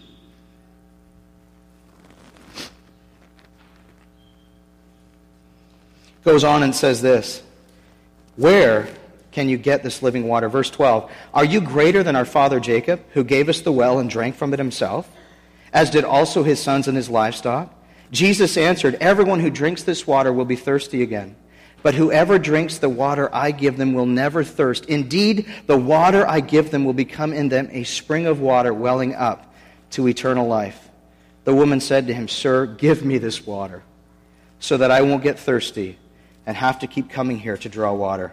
Goes 6.26 6.42
on 6.42 6.64
and 6.64 6.74
says 6.74 7.00
this 7.00 7.42
Where 8.34 8.88
can 9.30 9.48
you 9.48 9.56
get 9.56 9.82
this 9.82 10.02
living 10.02 10.28
water? 10.28 10.50
Verse 10.50 10.68
12 10.68 11.10
Are 11.32 11.44
you 11.44 11.62
greater 11.62 12.02
than 12.02 12.16
our 12.16 12.26
father 12.26 12.60
Jacob, 12.60 13.00
who 13.14 13.24
gave 13.24 13.48
us 13.48 13.62
the 13.62 13.72
well 13.72 13.98
and 13.98 14.10
drank 14.10 14.34
from 14.34 14.52
it 14.52 14.58
himself, 14.58 15.08
as 15.72 15.88
did 15.88 16.04
also 16.04 16.42
his 16.42 16.60
sons 16.60 16.88
and 16.88 16.96
his 16.96 17.08
livestock? 17.08 17.72
Jesus 18.10 18.56
answered, 18.56 18.96
Everyone 18.96 19.40
who 19.40 19.50
drinks 19.50 19.84
this 19.84 20.06
water 20.06 20.32
will 20.32 20.44
be 20.44 20.56
thirsty 20.56 21.02
again. 21.02 21.36
But 21.82 21.94
whoever 21.94 22.38
drinks 22.38 22.78
the 22.78 22.88
water 22.88 23.32
I 23.32 23.52
give 23.52 23.76
them 23.76 23.92
will 23.92 24.06
never 24.06 24.42
thirst. 24.42 24.86
Indeed, 24.86 25.46
the 25.66 25.76
water 25.76 26.26
I 26.26 26.40
give 26.40 26.72
them 26.72 26.84
will 26.84 26.92
become 26.92 27.32
in 27.32 27.48
them 27.48 27.68
a 27.70 27.84
spring 27.84 28.26
of 28.26 28.40
water 28.40 28.74
welling 28.74 29.14
up 29.14 29.54
to 29.90 30.08
eternal 30.08 30.48
life. 30.48 30.88
The 31.44 31.54
woman 31.54 31.80
said 31.80 32.08
to 32.08 32.14
him, 32.14 32.26
Sir, 32.26 32.66
give 32.66 33.04
me 33.04 33.18
this 33.18 33.46
water 33.46 33.84
so 34.58 34.76
that 34.78 34.90
I 34.90 35.02
won't 35.02 35.22
get 35.22 35.38
thirsty 35.38 35.98
and 36.46 36.56
have 36.56 36.78
to 36.78 36.86
keep 36.86 37.10
coming 37.10 37.38
here 37.38 37.56
to 37.56 37.68
draw 37.68 37.92
water. 37.92 38.32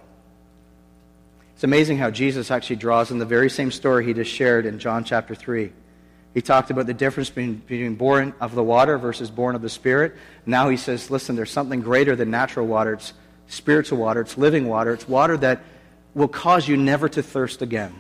It's 1.55 1.63
amazing 1.63 1.97
how 1.97 2.11
Jesus 2.11 2.51
actually 2.51 2.77
draws 2.77 3.11
in 3.11 3.17
the 3.17 3.25
very 3.25 3.49
same 3.49 3.71
story 3.71 4.05
he 4.05 4.13
just 4.13 4.31
shared 4.31 4.65
in 4.65 4.79
John 4.79 5.03
chapter 5.03 5.35
3. 5.35 5.71
He 6.33 6.41
talked 6.41 6.71
about 6.71 6.87
the 6.87 6.93
difference 6.93 7.29
between, 7.29 7.95
born 7.95 8.33
of 8.39 8.55
the 8.55 8.63
water 8.63 8.97
versus 8.97 9.29
born 9.29 9.55
of 9.55 9.61
the 9.61 9.69
Spirit. 9.69 10.15
Now 10.45 10.69
he 10.69 10.77
says, 10.77 11.11
listen, 11.11 11.35
there's 11.35 11.51
something 11.51 11.81
greater 11.81 12.15
than 12.15 12.31
natural 12.31 12.65
water. 12.65 12.93
It's 12.93 13.13
spiritual 13.47 13.99
water, 13.99 14.21
it's 14.21 14.37
living 14.37 14.67
water, 14.67 14.93
it's 14.93 15.07
water 15.07 15.37
that 15.37 15.61
will 16.15 16.27
cause 16.27 16.67
you 16.67 16.75
never 16.77 17.07
to 17.09 17.21
thirst 17.21 17.61
again. 17.61 17.93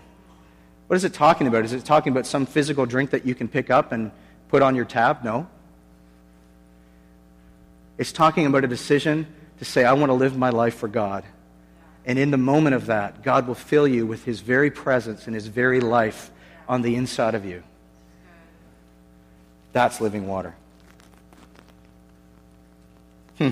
What 0.87 0.95
is 0.95 1.03
it 1.03 1.13
talking 1.13 1.47
about? 1.47 1.63
Is 1.63 1.73
it 1.73 1.85
talking 1.85 2.11
about 2.11 2.25
some 2.25 2.45
physical 2.45 2.85
drink 2.85 3.11
that 3.11 3.25
you 3.25 3.35
can 3.35 3.47
pick 3.47 3.69
up 3.69 3.91
and 3.91 4.11
put 4.49 4.61
on 4.61 4.75
your 4.75 4.85
tab? 4.85 5.23
No. 5.23 5.47
It's 7.97 8.11
talking 8.11 8.45
about 8.45 8.63
a 8.63 8.67
decision 8.67 9.27
to 9.63 9.69
say, 9.69 9.85
I 9.85 9.93
want 9.93 10.09
to 10.09 10.13
live 10.13 10.37
my 10.37 10.49
life 10.49 10.75
for 10.75 10.89
God. 10.89 11.23
And 12.05 12.19
in 12.19 12.31
the 12.31 12.37
moment 12.37 12.75
of 12.75 12.87
that, 12.87 13.23
God 13.23 13.47
will 13.47 13.55
fill 13.55 13.87
you 13.87 14.05
with 14.05 14.25
His 14.25 14.41
very 14.41 14.69
presence 14.69 15.25
and 15.25 15.33
His 15.33 15.47
very 15.47 15.79
life 15.79 16.31
on 16.67 16.81
the 16.81 16.95
inside 16.95 17.33
of 17.33 17.45
you. 17.45 17.63
That's 19.71 20.01
living 20.01 20.27
water. 20.27 20.53
Hmm. 23.37 23.51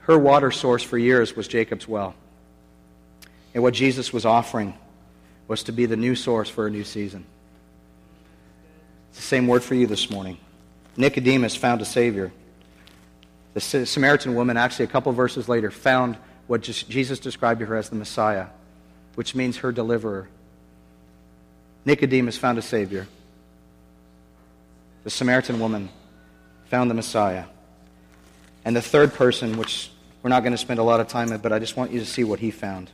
Her 0.00 0.18
water 0.18 0.50
source 0.50 0.82
for 0.82 0.98
years 0.98 1.36
was 1.36 1.46
Jacob's 1.46 1.86
well. 1.86 2.14
And 3.54 3.62
what 3.62 3.74
Jesus 3.74 4.12
was 4.12 4.26
offering 4.26 4.74
was 5.46 5.62
to 5.62 5.72
be 5.72 5.86
the 5.86 5.96
new 5.96 6.16
source 6.16 6.48
for 6.48 6.66
a 6.66 6.70
new 6.70 6.84
season. 6.84 7.24
It's 9.10 9.20
the 9.20 9.24
same 9.24 9.46
word 9.46 9.62
for 9.62 9.76
you 9.76 9.86
this 9.86 10.10
morning. 10.10 10.36
Nicodemus 10.96 11.54
found 11.54 11.80
a 11.80 11.84
Savior. 11.84 12.32
The 13.54 13.60
Samaritan 13.60 14.34
woman, 14.34 14.56
actually, 14.56 14.86
a 14.86 14.88
couple 14.88 15.12
verses 15.12 15.48
later, 15.48 15.70
found 15.70 16.16
what 16.46 16.62
Jesus 16.62 17.18
described 17.18 17.60
to 17.60 17.66
her 17.66 17.76
as 17.76 17.88
the 17.88 17.96
Messiah, 17.96 18.46
which 19.14 19.34
means 19.34 19.58
her 19.58 19.72
deliverer. 19.72 20.28
Nicodemus 21.84 22.36
found 22.36 22.58
a 22.58 22.62
Savior. 22.62 23.06
The 25.04 25.10
Samaritan 25.10 25.60
woman 25.60 25.88
found 26.66 26.90
the 26.90 26.94
Messiah. 26.94 27.44
And 28.64 28.74
the 28.74 28.82
third 28.82 29.14
person, 29.14 29.56
which 29.56 29.90
we're 30.22 30.30
not 30.30 30.40
going 30.40 30.52
to 30.52 30.58
spend 30.58 30.80
a 30.80 30.82
lot 30.82 31.00
of 31.00 31.08
time 31.08 31.30
on, 31.32 31.38
but 31.38 31.52
I 31.52 31.58
just 31.58 31.76
want 31.76 31.92
you 31.92 32.00
to 32.00 32.06
see 32.06 32.24
what 32.24 32.40
he 32.40 32.50
found. 32.50 32.90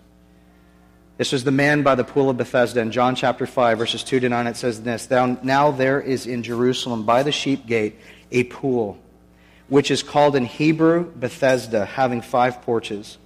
This 1.16 1.32
was 1.32 1.44
the 1.44 1.52
man 1.52 1.82
by 1.82 1.94
the 1.94 2.04
pool 2.04 2.28
of 2.28 2.36
Bethesda. 2.36 2.80
In 2.80 2.90
John 2.90 3.14
chapter 3.14 3.46
5, 3.46 3.78
verses 3.78 4.02
2 4.02 4.20
to 4.20 4.28
9, 4.28 4.46
it 4.46 4.56
says 4.56 4.82
this 4.82 5.08
Now 5.10 5.70
there 5.70 6.00
is 6.00 6.26
in 6.26 6.42
Jerusalem 6.42 7.04
by 7.04 7.22
the 7.22 7.30
sheep 7.30 7.66
gate 7.66 7.98
a 8.32 8.44
pool, 8.44 8.98
which 9.70 9.90
is 9.90 10.02
called 10.02 10.36
in 10.36 10.44
Hebrew 10.44 11.10
Bethesda, 11.12 11.86
having 11.86 12.20
five 12.20 12.60
porches. 12.60 13.16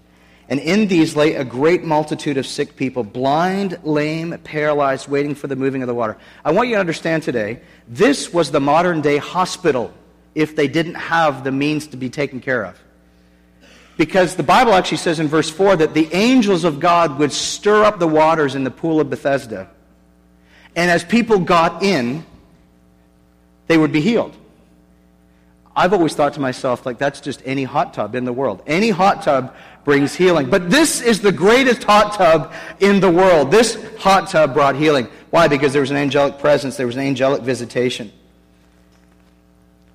And 0.49 0.61
in 0.61 0.89
these 0.89 1.17
lay 1.17 1.35
a 1.35 1.45
great 1.45 1.85
multitude 1.85 2.37
of 2.37 2.47
sick 2.47 2.77
people, 2.77 3.03
blind, 3.03 3.79
lame, 3.83 4.39
paralyzed, 4.45 5.09
waiting 5.09 5.35
for 5.35 5.47
the 5.47 5.57
moving 5.57 5.83
of 5.83 5.89
the 5.89 5.95
water. 5.95 6.19
I 6.45 6.53
want 6.53 6.69
you 6.69 6.75
to 6.75 6.81
understand 6.81 7.23
today, 7.23 7.61
this 7.89 8.33
was 8.33 8.51
the 8.51 8.61
modern 8.61 9.01
day 9.01 9.17
hospital 9.17 9.93
if 10.35 10.55
they 10.55 10.69
didn't 10.69 10.97
have 10.97 11.45
the 11.45 11.51
means 11.51 11.87
to 11.89 11.97
be 11.97 12.11
taken 12.11 12.41
care 12.41 12.65
of. 12.65 12.79
Because 13.97 14.35
the 14.35 14.43
Bible 14.43 14.75
actually 14.75 14.99
says 14.99 15.21
in 15.21 15.29
verse 15.29 15.49
4 15.49 15.77
that 15.77 15.95
the 15.95 16.13
angels 16.13 16.65
of 16.65 16.79
God 16.79 17.19
would 17.19 17.33
stir 17.33 17.85
up 17.85 17.99
the 17.99 18.09
waters 18.09 18.55
in 18.55 18.65
the 18.65 18.71
pool 18.71 19.01
of 19.01 19.09
Bethesda. 19.09 19.71
And 20.77 20.91
as 20.91 21.05
people 21.05 21.39
got 21.39 21.83
in, 21.83 22.27
they 23.67 23.79
would 23.79 23.93
be 23.93 24.03
healed. 24.03 24.37
I've 25.77 25.93
always 25.93 26.15
thought 26.15 26.35
to 26.35 26.41
myself, 26.41 26.87
like, 26.87 26.99
that's 26.99 27.21
just 27.21 27.43
any 27.45 27.65
hot 27.65 27.95
tub 27.95 28.15
in 28.15 28.25
the 28.25 28.33
world. 28.33 28.63
Any 28.67 28.91
hot 28.91 29.23
tub 29.23 29.55
brings 29.85 30.15
healing. 30.15 30.49
But 30.49 30.71
this 30.71 31.01
is 31.01 31.21
the 31.21 31.33
greatest 31.33 31.83
hot 31.83 32.15
tub 32.15 32.53
in 32.81 33.01
the 33.01 33.11
world. 33.11 33.51
This 33.51 33.77
hot 33.99 34.29
tub 34.31 34.55
brought 34.55 34.77
healing. 34.77 35.09
Why? 35.31 35.49
Because 35.49 35.73
there 35.73 35.81
was 35.81 35.91
an 35.91 35.97
angelic 35.97 36.39
presence, 36.39 36.77
there 36.77 36.87
was 36.87 36.97
an 36.97 37.03
angelic 37.03 37.43
visitation. 37.43 38.13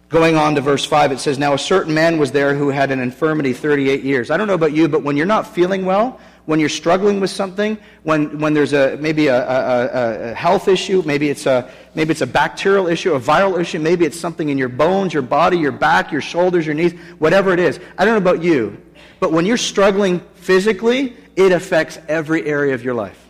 Going 0.09 0.35
on 0.35 0.55
to 0.55 0.61
verse 0.61 0.83
5, 0.85 1.13
it 1.13 1.19
says, 1.19 1.37
Now 1.37 1.53
a 1.53 1.57
certain 1.57 1.93
man 1.93 2.17
was 2.17 2.31
there 2.31 2.55
who 2.55 2.69
had 2.69 2.91
an 2.91 2.99
infirmity 2.99 3.53
38 3.53 4.03
years. 4.03 4.31
I 4.31 4.37
don't 4.37 4.47
know 4.47 4.55
about 4.55 4.73
you, 4.73 4.89
but 4.89 5.03
when 5.03 5.15
you're 5.15 5.27
not 5.27 5.47
feeling 5.47 5.85
well, 5.85 6.19
when 6.49 6.59
you're 6.59 6.67
struggling 6.67 7.19
with 7.19 7.29
something, 7.29 7.77
when, 8.01 8.39
when 8.39 8.55
there's 8.55 8.73
a, 8.73 8.97
maybe 8.99 9.27
a, 9.27 9.37
a, 9.37 10.31
a, 10.31 10.33
health 10.33 10.67
issue, 10.67 11.03
maybe 11.05 11.29
it's, 11.29 11.45
a, 11.45 11.69
maybe 11.93 12.09
it's 12.09 12.21
a 12.21 12.25
bacterial 12.25 12.87
issue, 12.87 13.13
a 13.13 13.19
viral 13.19 13.59
issue, 13.61 13.77
maybe 13.77 14.03
it's 14.03 14.19
something 14.19 14.49
in 14.49 14.57
your 14.57 14.67
bones, 14.67 15.13
your 15.13 15.21
body, 15.21 15.59
your 15.59 15.71
back, 15.71 16.11
your 16.11 16.21
shoulders, 16.21 16.65
your 16.65 16.73
knees, 16.73 16.93
whatever 17.19 17.53
it 17.53 17.59
is. 17.59 17.79
I 17.99 18.03
don't 18.03 18.15
know 18.15 18.31
about 18.31 18.43
you, 18.43 18.81
but 19.19 19.31
when 19.31 19.45
you're 19.45 19.57
struggling 19.57 20.21
physically, 20.37 21.15
it 21.35 21.51
affects 21.51 21.99
every 22.07 22.43
area 22.47 22.73
of 22.73 22.83
your 22.83 22.95
life. 22.95 23.23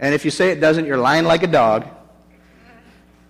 And 0.00 0.16
if 0.16 0.24
you 0.24 0.32
say 0.32 0.50
it 0.50 0.58
doesn't, 0.58 0.84
you're 0.84 0.96
lying 0.96 1.26
like 1.26 1.44
a 1.44 1.46
dog. 1.46 1.86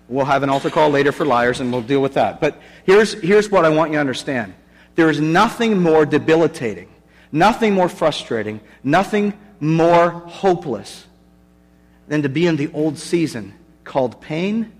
We'll 0.09 0.25
have 0.25 0.42
an 0.42 0.49
altar 0.49 0.70
call 0.70 0.88
later 0.88 1.12
for 1.12 1.27
liars, 1.27 1.61
and 1.61 1.70
we'll 1.70 1.83
deal 1.83 2.01
with 2.01 2.14
that. 2.14 2.40
But 2.40 2.59
here's, 2.87 3.12
here's 3.12 3.51
what 3.51 3.66
I 3.66 3.68
want 3.68 3.90
you 3.90 3.97
to 3.97 4.01
understand 4.01 4.55
there 4.94 5.11
is 5.11 5.20
nothing 5.20 5.83
more 5.83 6.07
debilitating, 6.07 6.88
nothing 7.35 7.75
more 7.75 7.88
frustrating, 7.88 8.61
nothing 8.85 9.35
more 9.59 10.11
hopeless 10.11 11.05
than 12.07 12.23
to 12.23 12.29
be 12.29 12.47
in 12.47 12.57
the 12.57 12.70
old 12.73 12.97
season 12.97 13.53
called 13.83 14.20
pain, 14.20 14.73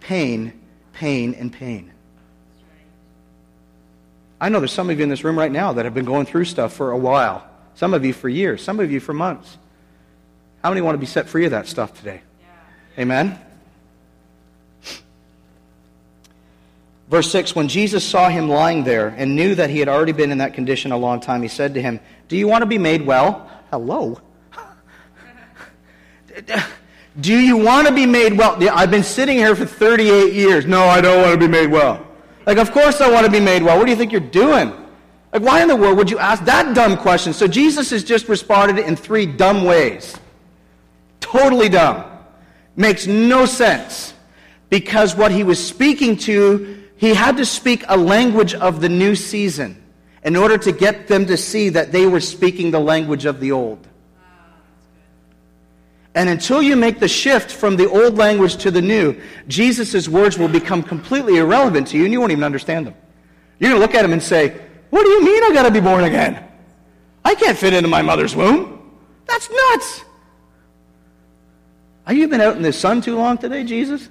pain, 0.00 0.52
pain, 0.92 1.34
and 1.34 1.52
pain. 1.52 1.92
I 4.40 4.48
know 4.48 4.60
there's 4.60 4.72
some 4.72 4.88
of 4.88 4.98
you 4.98 5.02
in 5.02 5.08
this 5.08 5.24
room 5.24 5.36
right 5.36 5.50
now 5.50 5.72
that 5.72 5.84
have 5.84 5.94
been 5.94 6.04
going 6.04 6.26
through 6.26 6.44
stuff 6.44 6.72
for 6.72 6.92
a 6.92 6.96
while. 6.96 7.44
Some 7.74 7.92
of 7.92 8.04
you 8.04 8.12
for 8.12 8.28
years, 8.28 8.62
some 8.62 8.78
of 8.78 8.92
you 8.92 9.00
for 9.00 9.12
months. 9.12 9.58
How 10.62 10.70
many 10.70 10.80
want 10.80 10.94
to 10.94 11.00
be 11.00 11.06
set 11.06 11.28
free 11.28 11.44
of 11.44 11.50
that 11.50 11.66
stuff 11.66 11.92
today? 11.92 12.22
Yeah. 12.40 13.02
Amen? 13.02 13.40
Verse 17.08 17.30
6 17.30 17.54
When 17.54 17.68
Jesus 17.68 18.04
saw 18.04 18.28
him 18.28 18.48
lying 18.48 18.84
there 18.84 19.08
and 19.08 19.34
knew 19.34 19.54
that 19.54 19.70
he 19.70 19.78
had 19.78 19.88
already 19.88 20.12
been 20.12 20.30
in 20.30 20.38
that 20.38 20.54
condition 20.54 20.92
a 20.92 20.96
long 20.96 21.20
time, 21.20 21.42
he 21.42 21.48
said 21.48 21.74
to 21.74 21.82
him, 21.82 22.00
Do 22.28 22.36
you 22.36 22.46
want 22.46 22.62
to 22.62 22.66
be 22.66 22.78
made 22.78 23.04
well? 23.06 23.50
Hello. 23.70 24.20
Do 27.20 27.36
you 27.36 27.56
want 27.56 27.88
to 27.88 27.94
be 27.94 28.06
made 28.06 28.38
well? 28.38 28.56
I've 28.70 28.92
been 28.92 29.02
sitting 29.02 29.38
here 29.38 29.56
for 29.56 29.66
38 29.66 30.32
years. 30.34 30.66
No, 30.66 30.84
I 30.84 31.00
don't 31.00 31.20
want 31.22 31.32
to 31.32 31.38
be 31.38 31.50
made 31.50 31.68
well. 31.68 32.06
Like, 32.46 32.58
of 32.58 32.70
course 32.70 33.00
I 33.00 33.10
want 33.10 33.26
to 33.26 33.32
be 33.32 33.40
made 33.40 33.62
well. 33.62 33.76
What 33.76 33.86
do 33.86 33.90
you 33.90 33.96
think 33.96 34.12
you're 34.12 34.20
doing? 34.20 34.72
Like, 35.32 35.42
why 35.42 35.60
in 35.60 35.68
the 35.68 35.76
world 35.76 35.98
would 35.98 36.10
you 36.10 36.18
ask 36.18 36.44
that 36.44 36.74
dumb 36.74 36.96
question? 36.96 37.32
So 37.32 37.48
Jesus 37.48 37.90
has 37.90 38.04
just 38.04 38.28
responded 38.28 38.78
in 38.78 38.94
three 38.94 39.26
dumb 39.26 39.64
ways. 39.64 40.16
Totally 41.20 41.68
dumb. 41.68 42.04
Makes 42.76 43.06
no 43.06 43.46
sense. 43.46 44.14
Because 44.70 45.16
what 45.16 45.32
he 45.32 45.42
was 45.42 45.64
speaking 45.64 46.16
to 46.18 46.77
he 46.98 47.14
had 47.14 47.36
to 47.36 47.46
speak 47.46 47.84
a 47.88 47.96
language 47.96 48.54
of 48.54 48.80
the 48.80 48.88
new 48.88 49.14
season 49.14 49.82
in 50.24 50.34
order 50.34 50.58
to 50.58 50.72
get 50.72 51.06
them 51.06 51.26
to 51.26 51.36
see 51.36 51.68
that 51.70 51.92
they 51.92 52.06
were 52.06 52.20
speaking 52.20 52.72
the 52.72 52.80
language 52.80 53.24
of 53.24 53.38
the 53.38 53.52
old. 53.52 53.86
And 56.14 56.28
until 56.28 56.60
you 56.60 56.74
make 56.74 56.98
the 56.98 57.06
shift 57.06 57.52
from 57.52 57.76
the 57.76 57.88
old 57.88 58.16
language 58.16 58.56
to 58.56 58.72
the 58.72 58.82
new, 58.82 59.20
Jesus' 59.46 60.08
words 60.08 60.36
will 60.36 60.48
become 60.48 60.82
completely 60.82 61.36
irrelevant 61.36 61.86
to 61.88 61.96
you 61.96 62.02
and 62.02 62.12
you 62.12 62.18
won't 62.18 62.32
even 62.32 62.42
understand 62.42 62.88
them. 62.88 62.94
You're 63.60 63.70
going 63.70 63.80
to 63.80 63.86
look 63.86 63.94
at 63.94 64.04
him 64.04 64.12
and 64.12 64.22
say, 64.22 64.60
What 64.90 65.04
do 65.04 65.10
you 65.10 65.24
mean 65.24 65.44
I 65.44 65.52
got 65.52 65.62
to 65.62 65.70
be 65.70 65.80
born 65.80 66.02
again? 66.02 66.44
I 67.24 67.36
can't 67.36 67.56
fit 67.56 67.74
into 67.74 67.88
my 67.88 68.02
mother's 68.02 68.34
womb. 68.34 68.98
That's 69.26 69.48
nuts. 69.48 70.04
Have 72.06 72.16
you 72.16 72.26
been 72.26 72.40
out 72.40 72.56
in 72.56 72.62
the 72.62 72.72
sun 72.72 73.00
too 73.00 73.16
long 73.16 73.38
today, 73.38 73.62
Jesus? 73.62 74.08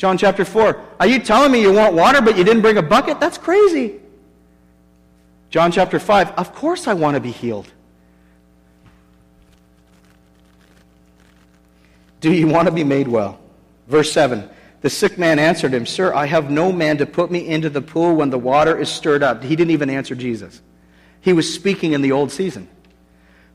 John 0.00 0.16
chapter 0.16 0.46
4. 0.46 0.82
Are 0.98 1.06
you 1.06 1.18
telling 1.18 1.52
me 1.52 1.60
you 1.60 1.74
want 1.74 1.92
water 1.92 2.22
but 2.22 2.38
you 2.38 2.42
didn't 2.42 2.62
bring 2.62 2.78
a 2.78 2.82
bucket? 2.82 3.20
That's 3.20 3.36
crazy. 3.36 4.00
John 5.50 5.70
chapter 5.70 5.98
5. 5.98 6.30
Of 6.38 6.54
course 6.54 6.88
I 6.88 6.94
want 6.94 7.16
to 7.16 7.20
be 7.20 7.30
healed. 7.30 7.70
Do 12.22 12.32
you 12.32 12.46
want 12.46 12.66
to 12.66 12.72
be 12.72 12.82
made 12.82 13.08
well? 13.08 13.40
Verse 13.88 14.10
7 14.10 14.48
The 14.80 14.88
sick 14.88 15.18
man 15.18 15.38
answered 15.38 15.74
him, 15.74 15.84
Sir, 15.84 16.14
I 16.14 16.24
have 16.24 16.50
no 16.50 16.72
man 16.72 16.96
to 16.96 17.04
put 17.04 17.30
me 17.30 17.46
into 17.46 17.68
the 17.68 17.82
pool 17.82 18.14
when 18.14 18.30
the 18.30 18.38
water 18.38 18.78
is 18.78 18.88
stirred 18.88 19.22
up. 19.22 19.42
He 19.42 19.54
didn't 19.54 19.72
even 19.72 19.90
answer 19.90 20.14
Jesus. 20.14 20.62
He 21.20 21.34
was 21.34 21.52
speaking 21.52 21.92
in 21.92 22.00
the 22.00 22.12
old 22.12 22.32
season. 22.32 22.70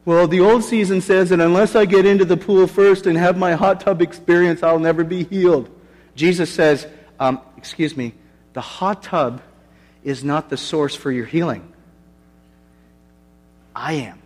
Well, 0.05 0.27
the 0.27 0.41
old 0.41 0.63
season 0.63 1.01
says 1.01 1.29
that 1.29 1.39
unless 1.39 1.75
I 1.75 1.85
get 1.85 2.05
into 2.05 2.23
the 2.23 2.37
pool 2.37 2.67
first 2.67 3.07
and 3.07 3.17
have 3.17 3.35
my 3.35 3.53
hot 3.53 3.81
tub 3.81 3.99
experience, 3.99 4.61
I'll 4.61 4.77
never 4.77 5.03
be 5.03 5.23
healed. 5.23 5.71
Jesus 6.15 6.49
says, 6.51 6.87
um, 7.19 7.41
Excuse 7.57 7.95
me, 7.95 8.13
the 8.53 8.61
hot 8.61 9.03
tub 9.03 9.41
is 10.03 10.23
not 10.23 10.49
the 10.49 10.57
source 10.57 10.95
for 10.95 11.11
your 11.11 11.25
healing. 11.25 11.71
I 13.75 13.93
am. 13.93 14.19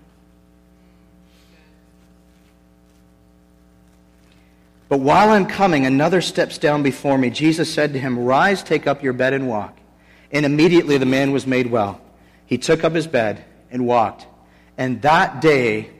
But 4.89 4.99
while 4.99 5.29
I'm 5.29 5.45
coming, 5.45 5.85
another 5.85 6.19
steps 6.19 6.57
down 6.57 6.81
before 6.81 7.17
me. 7.17 7.29
Jesus 7.29 7.71
said 7.71 7.93
to 7.93 7.99
him, 7.99 8.19
Rise, 8.19 8.63
take 8.63 8.87
up 8.87 9.03
your 9.03 9.13
bed 9.13 9.33
and 9.33 9.47
walk. 9.47 9.77
And 10.31 10.45
immediately 10.45 10.97
the 10.97 11.05
man 11.05 11.31
was 11.31 11.45
made 11.45 11.67
well. 11.67 12.01
He 12.47 12.57
took 12.57 12.83
up 12.83 12.93
his 12.93 13.07
bed 13.07 13.43
and 13.69 13.85
walked. 13.85 14.25
And 14.77 15.01
that 15.03 15.41
day 15.41 15.91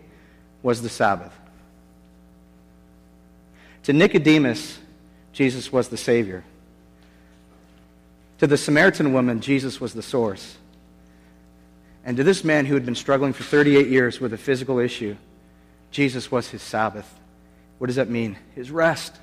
was 0.64 0.82
the 0.82 0.90
Sabbath. 0.90 1.34
To 3.84 3.94
Nicodemus, 3.94 4.80
Jesus 5.34 5.72
was 5.72 5.90
the 5.90 5.98
Savior. 5.98 6.44
To 8.40 8.48
the 8.48 8.58
Samaritan 8.58 9.14
woman, 9.14 9.42
Jesus 9.42 9.82
was 9.82 9.94
the 9.94 10.02
source. 10.02 10.58
And 12.06 12.18
to 12.18 12.24
this 12.24 12.44
man 12.44 12.66
who 12.66 12.74
had 12.74 12.86
been 12.86 12.96
struggling 12.96 13.34
for 13.34 13.44
38 13.44 13.88
years 13.88 14.20
with 14.20 14.34
a 14.34 14.38
physical 14.38 14.80
issue, 14.80 15.16
Jesus 15.92 16.32
was 16.32 16.48
his 16.48 16.62
Sabbath. 16.62 17.14
What 17.78 17.88
does 17.88 17.98
that 17.98 18.10
mean? 18.10 18.38
His 18.56 18.72
rest, 18.72 19.16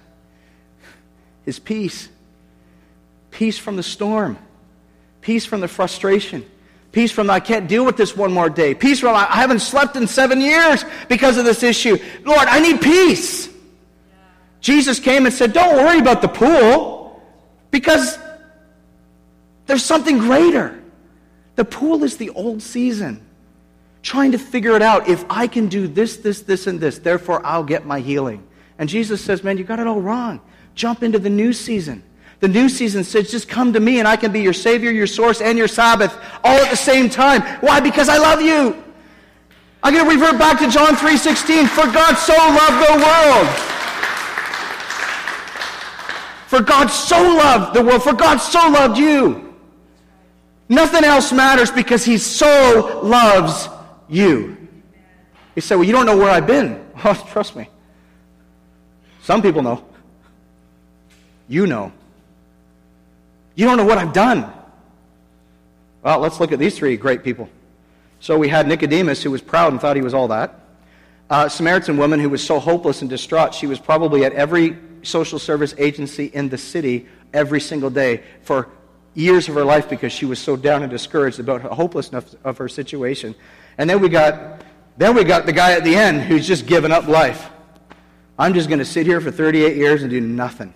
his 1.45 1.59
peace, 1.59 2.09
peace 3.31 3.59
from 3.59 3.77
the 3.77 3.83
storm, 3.83 4.39
peace 5.21 5.47
from 5.47 5.61
the 5.61 5.69
frustration, 5.69 6.45
peace 6.93 7.13
from 7.13 7.31
I 7.31 7.41
can't 7.41 7.69
deal 7.69 7.85
with 7.85 7.97
this 7.97 8.17
one 8.17 8.33
more 8.33 8.51
day, 8.51 8.75
peace 8.75 9.01
from 9.01 9.15
I 9.15 9.25
haven't 9.37 9.61
slept 9.61 9.97
in 9.97 10.07
seven 10.07 10.41
years 10.41 10.85
because 11.09 11.39
of 11.39 11.45
this 11.45 11.63
issue. 11.63 11.99
Lord, 12.25 12.47
I 12.49 12.61
need 12.61 12.81
peace. 12.81 13.49
Jesus 14.67 14.99
came 14.99 15.27
and 15.27 15.33
said, 15.33 15.53
Don't 15.53 15.77
worry 15.77 16.01
about 16.01 16.23
the 16.23 16.29
pool 16.29 17.23
because 17.71 18.19
there's 19.67 19.85
something 19.85 20.19
greater. 20.19 20.83
The 21.55 21.65
pool 21.65 22.03
is 22.03 22.17
the 22.17 22.31
old 22.31 22.61
season 22.61 23.25
trying 24.03 24.33
to 24.33 24.39
figure 24.39 24.75
it 24.75 24.83
out. 24.83 25.09
If 25.09 25.25
I 25.31 25.47
can 25.47 25.69
do 25.69 25.87
this, 25.87 26.17
this, 26.17 26.41
this, 26.41 26.67
and 26.67 26.81
this, 26.81 26.99
therefore 26.99 27.47
I'll 27.47 27.63
get 27.63 27.87
my 27.87 28.01
healing. 28.01 28.45
And 28.77 28.89
Jesus 28.89 29.21
says, 29.21 29.45
Man, 29.45 29.57
you 29.57 29.63
got 29.63 29.79
it 29.79 29.87
all 29.87 30.01
wrong. 30.01 30.41
Jump 30.75 31.05
into 31.05 31.21
the 31.21 31.31
new 31.31 31.53
season. 31.53 32.03
The 32.41 32.49
new 32.49 32.69
season 32.69 33.05
says, 33.05 33.31
just 33.31 33.49
come 33.49 33.73
to 33.73 33.81
me 33.81 34.01
and 34.01 34.09
I 34.09 34.17
can 34.17 34.33
be 34.33 34.43
your 34.43 34.53
Savior, 34.53 34.91
your 34.91 35.07
source, 35.07 35.41
and 35.41 35.57
your 35.57 35.69
Sabbath 35.69 36.13
all 36.43 36.59
at 36.59 36.71
the 36.71 36.77
same 36.77 37.09
time. 37.09 37.41
Why? 37.61 37.79
Because 37.79 38.09
I 38.09 38.19
love 38.19 38.43
you. 38.43 38.83
I'm 39.83 39.95
going 39.95 40.05
to 40.05 40.11
revert 40.11 40.39
back 40.39 40.59
to 40.59 40.69
John 40.69 40.97
3.16. 40.97 41.69
For 41.69 41.91
God 41.91 42.15
so 42.17 42.35
loved 42.35 42.89
the 42.91 43.07
world. 43.07 43.76
For 46.57 46.63
God 46.63 46.87
so 46.87 47.21
loved 47.21 47.75
the 47.75 47.83
world. 47.83 48.03
For 48.03 48.15
God 48.15 48.39
so 48.39 48.71
loved 48.71 48.97
you. 48.97 49.55
Nothing 50.71 51.05
else 51.05 51.31
matters 51.31 51.71
because 51.71 52.03
He 52.03 52.17
so 52.17 53.03
loves 53.05 53.69
you. 54.09 54.57
You 55.55 55.61
say, 55.61 55.75
well, 55.75 55.85
you 55.85 55.93
don't 55.93 56.07
know 56.07 56.17
where 56.17 56.31
I've 56.31 56.47
been. 56.47 56.83
Oh, 57.05 57.29
trust 57.31 57.55
me. 57.55 57.69
Some 59.21 59.43
people 59.43 59.61
know. 59.61 59.85
You 61.47 61.67
know. 61.67 61.93
You 63.55 63.67
don't 63.67 63.77
know 63.77 63.85
what 63.85 63.99
I've 63.99 64.15
done. 64.15 64.51
Well, 66.03 66.21
let's 66.21 66.41
look 66.41 66.53
at 66.53 66.59
these 66.59 66.79
three 66.79 66.97
great 66.97 67.23
people. 67.23 67.51
So 68.19 68.39
we 68.39 68.49
had 68.49 68.67
Nicodemus, 68.67 69.23
who 69.23 69.31
was 69.31 69.43
proud 69.43 69.73
and 69.73 69.81
thought 69.81 69.95
he 69.95 70.01
was 70.01 70.15
all 70.15 70.29
that. 70.29 70.59
Uh, 71.29 71.49
Samaritan 71.49 71.97
woman 71.97 72.21
who 72.21 72.31
was 72.31 72.45
so 72.45 72.61
hopeless 72.61 73.01
and 73.01 73.11
distraught, 73.11 73.55
she 73.55 73.67
was 73.67 73.81
probably 73.81 74.25
at 74.25 74.33
every 74.33 74.77
social 75.03 75.39
service 75.39 75.75
agency 75.79 76.27
in 76.27 76.49
the 76.49 76.59
city 76.59 77.07
every 77.33 77.61
single 77.61 77.91
day 77.91 78.23
for 78.43 78.69
years 79.15 79.49
of 79.49 79.55
her 79.55 79.65
life 79.65 79.89
because 79.89 80.13
she 80.13 80.25
was 80.25 80.39
so 80.39 80.57
down 80.57 80.83
and 80.83 80.91
discouraged 80.91 81.41
about 81.41 81.63
the 81.63 81.75
hopelessness 81.75 82.37
of 82.45 82.59
her 82.59 82.69
situation. 82.69 83.35
And 83.79 83.91
then 83.91 84.01
we 84.01 84.09
got, 84.09 84.61
then 84.97 85.15
we 85.15 85.25
got 85.25 85.47
the 85.47 85.53
guy 85.53 85.73
at 85.73 85.83
the 85.83 85.97
end 85.97 86.23
who's 86.23 86.47
just 86.47 86.67
given 86.67 86.93
up 86.93 87.09
life. 87.09 87.51
I'm 88.39 88.55
just 88.55 88.69
going 88.69 88.79
to 88.79 88.85
sit 88.85 89.07
here 89.07 89.21
for 89.21 89.31
38 89.31 89.77
years 89.77 90.03
and 90.03 90.11
do 90.11 90.21
nothing 90.21 90.75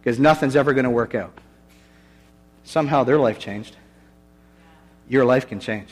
because 0.00 0.18
nothing's 0.18 0.54
ever 0.54 0.74
going 0.74 0.84
to 0.84 0.90
work 0.90 1.14
out. 1.14 1.32
Somehow 2.64 3.02
their 3.02 3.18
life 3.18 3.38
changed. 3.38 3.74
Your 5.08 5.24
life 5.24 5.48
can 5.48 5.58
change. 5.58 5.88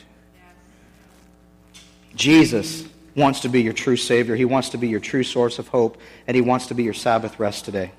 Jesus 2.15 2.85
wants 3.17 3.41
to 3.41 3.49
be 3.49 3.63
your 3.63 3.73
true 3.73 3.97
Savior. 3.97 4.35
He 4.35 4.45
wants 4.45 4.69
to 4.69 4.77
be 4.77 4.87
your 4.87 4.99
true 4.99 5.23
source 5.23 5.59
of 5.59 5.67
hope, 5.67 5.99
and 6.27 6.35
He 6.35 6.41
wants 6.41 6.67
to 6.67 6.75
be 6.75 6.83
your 6.83 6.93
Sabbath 6.93 7.39
rest 7.39 7.65
today. 7.65 7.91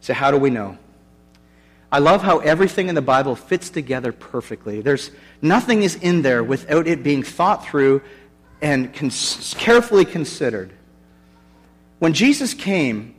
So, 0.00 0.14
how 0.14 0.30
do 0.30 0.36
we 0.36 0.50
know? 0.50 0.78
I 1.90 1.98
love 1.98 2.22
how 2.22 2.38
everything 2.38 2.88
in 2.88 2.94
the 2.94 3.02
Bible 3.02 3.34
fits 3.34 3.70
together 3.70 4.12
perfectly. 4.12 4.82
There's 4.82 5.10
nothing 5.40 5.82
is 5.82 5.94
in 5.96 6.22
there 6.22 6.44
without 6.44 6.86
it 6.86 7.02
being 7.02 7.22
thought 7.22 7.64
through 7.64 8.02
and 8.60 8.92
cons- 8.92 9.54
carefully 9.56 10.04
considered. 10.04 10.72
When 11.98 12.12
Jesus 12.12 12.52
came 12.52 13.14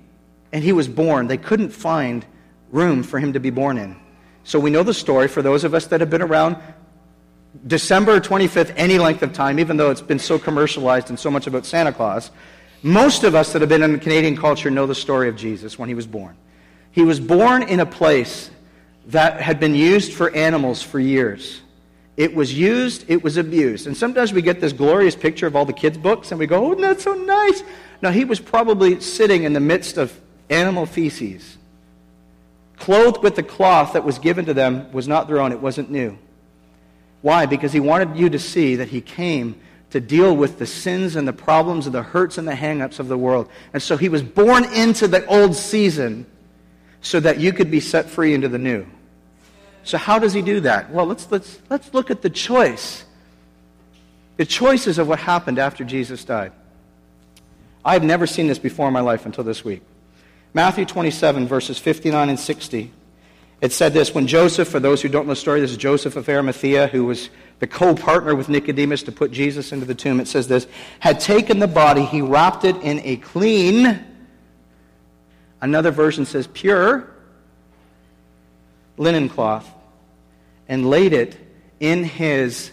and 0.52 0.64
he 0.64 0.74
was 0.74 0.88
born, 0.88 1.28
they 1.28 1.38
couldn't 1.38 1.70
find 1.70 2.26
room 2.70 3.04
for 3.04 3.20
him 3.20 3.34
to 3.34 3.40
be 3.40 3.50
born 3.50 3.78
in. 3.78 3.96
So 4.44 4.60
we 4.60 4.70
know 4.70 4.84
the 4.84 4.94
story 4.94 5.28
for 5.28 5.42
those 5.42 5.64
of 5.64 5.74
us 5.74 5.88
that 5.88 6.00
have 6.00 6.10
been 6.10 6.22
around 6.22 6.58
December 7.66 8.20
25th, 8.20 8.74
any 8.76 8.98
length 8.98 9.24
of 9.24 9.34
time, 9.34 9.60
even 9.60 9.78
though 9.78 9.90
it's 9.90 10.02
been 10.02 10.20
so 10.20 10.38
commercialized 10.38 11.10
and 11.10 11.20
so 11.20 11.32
much 11.32 11.48
about 11.48 11.66
Santa 11.66 11.92
Claus. 11.92 12.30
Most 12.84 13.24
of 13.24 13.36
us 13.36 13.54
that 13.54 13.62
have 13.62 13.70
been 13.70 13.84
in 13.84 13.94
the 13.94 14.00
Canadian 14.00 14.38
culture 14.38 14.70
know 14.70 14.86
the 14.86 14.96
story 14.96 15.30
of 15.30 15.36
Jesus 15.36 15.80
when 15.80 15.90
he 15.90 15.96
was 15.96 16.06
born. 16.06 16.36
He 16.92 17.04
was 17.04 17.20
born 17.20 17.64
in 17.64 17.80
a 17.80 17.86
place 17.86 18.50
that 19.08 19.42
had 19.42 19.60
been 19.60 19.76
used 19.76 20.14
for 20.14 20.34
animals 20.36 20.84
for 20.84 21.00
years. 21.00 21.62
It 22.18 22.36
was 22.36 22.54
used, 22.54 23.06
it 23.10 23.24
was 23.24 23.38
abused. 23.38 23.88
And 23.88 23.96
sometimes 23.96 24.34
we 24.34 24.42
get 24.42 24.60
this 24.60 24.74
glorious 24.74 25.16
picture 25.16 25.48
of 25.48 25.56
all 25.56 25.66
the 25.66 25.74
kids' 25.74 25.98
books 25.98 26.32
and 26.32 26.40
we 26.40 26.48
go, 26.48 26.72
oh, 26.72 26.76
that's 26.76 27.04
so 27.04 27.14
nice. 27.14 27.64
Now, 28.02 28.12
he 28.12 28.26
was 28.26 28.40
probably 28.40 29.00
sitting 29.00 29.44
in 29.44 29.54
the 29.54 29.60
midst 29.60 29.98
of 29.98 30.20
animal 30.50 30.86
feces. 30.86 31.58
Clothed 32.78 33.24
with 33.24 33.36
the 33.36 33.44
cloth 33.44 33.94
that 33.94 34.04
was 34.04 34.20
given 34.20 34.46
to 34.46 34.54
them 34.54 34.92
was 34.92 35.08
not 35.08 35.28
their 35.28 35.40
own, 35.40 35.52
it 35.52 35.62
wasn't 35.62 35.90
new. 35.90 36.18
Why? 37.28 37.46
Because 37.46 37.74
he 37.74 37.82
wanted 37.82 38.16
you 38.16 38.30
to 38.30 38.40
see 38.40 38.78
that 38.78 38.88
he 38.88 39.02
came 39.02 39.60
to 39.90 40.00
deal 40.00 40.34
with 40.34 40.60
the 40.60 40.66
sins 40.66 41.18
and 41.18 41.28
the 41.28 41.34
problems 41.34 41.86
and 41.86 41.94
the 41.94 42.02
hurts 42.02 42.38
and 42.38 42.48
the 42.48 42.54
hangups 42.54 43.00
of 43.00 43.10
the 43.10 43.18
world. 43.18 43.50
And 43.74 43.84
so 43.84 43.98
he 43.98 44.08
was 44.08 44.24
born 44.24 44.64
into 44.74 45.10
the 45.10 45.26
old 45.26 45.54
season 45.54 46.26
so 47.02 47.20
that 47.20 47.38
you 47.38 47.52
could 47.52 47.70
be 47.70 47.82
set 47.82 48.10
free 48.10 48.34
into 48.34 48.48
the 48.48 48.58
new. 48.58 48.86
So, 49.84 49.98
how 49.98 50.20
does 50.20 50.32
he 50.32 50.42
do 50.42 50.62
that? 50.62 50.90
Well, 50.90 51.06
let's, 51.06 51.30
let's, 51.30 51.60
let's 51.70 51.94
look 51.94 52.10
at 52.12 52.22
the 52.22 52.30
choice. 52.30 53.04
The 54.38 54.46
choices 54.46 54.98
of 54.98 55.10
what 55.10 55.20
happened 55.20 55.60
after 55.60 55.84
Jesus 55.84 56.24
died. 56.24 56.54
I've 57.84 58.06
never 58.06 58.26
seen 58.26 58.48
this 58.48 58.58
before 58.58 58.88
in 58.88 58.94
my 58.94 59.02
life 59.02 59.26
until 59.26 59.44
this 59.44 59.66
week. 59.66 59.82
Matthew 60.54 60.86
27, 60.86 61.46
verses 61.46 61.78
59 61.78 62.30
and 62.30 62.40
60. 62.40 62.94
It 63.60 63.72
said 63.72 63.94
this 63.94 64.14
when 64.14 64.28
Joseph, 64.28 64.68
for 64.68 64.80
those 64.80 65.02
who 65.02 65.10
don't 65.10 65.26
know 65.26 65.34
the 65.34 65.40
story, 65.40 65.62
this 65.62 65.72
is 65.72 65.78
Joseph 65.78 66.16
of 66.16 66.30
Arimathea, 66.30 66.88
who 66.88 67.06
was 67.06 67.30
the 67.60 67.68
co 67.68 67.96
partner 67.96 68.36
with 68.36 68.50
Nicodemus 68.50 69.04
to 69.04 69.12
put 69.12 69.32
Jesus 69.32 69.72
into 69.72 69.86
the 69.86 69.96
tomb. 69.96 70.20
It 70.20 70.28
says 70.28 70.48
this 70.48 70.68
had 71.00 71.20
taken 71.20 71.60
the 71.60 71.68
body, 71.68 72.06
he 72.06 72.22
wrapped 72.22 72.66
it 72.66 72.76
in 72.78 73.02
a 73.04 73.18
clean, 73.18 74.06
another 75.60 75.90
version 75.90 76.26
says 76.26 76.48
pure, 76.48 77.10
linen 78.98 79.30
cloth 79.30 79.68
and 80.68 80.90
laid 80.90 81.14
it 81.14 81.38
in 81.80 82.04
his 82.04 82.72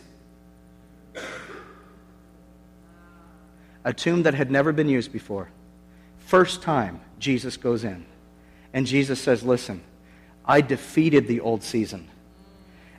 a 3.84 3.92
tomb 3.92 4.22
that 4.22 4.34
had 4.34 4.50
never 4.50 4.72
been 4.72 4.88
used 4.88 5.12
before. 5.12 5.48
First 6.18 6.62
time 6.62 7.00
Jesus 7.18 7.56
goes 7.56 7.84
in. 7.84 8.06
And 8.72 8.86
Jesus 8.86 9.20
says, 9.20 9.42
Listen, 9.42 9.82
I 10.46 10.60
defeated 10.60 11.26
the 11.26 11.40
old 11.40 11.62
season. 11.62 12.08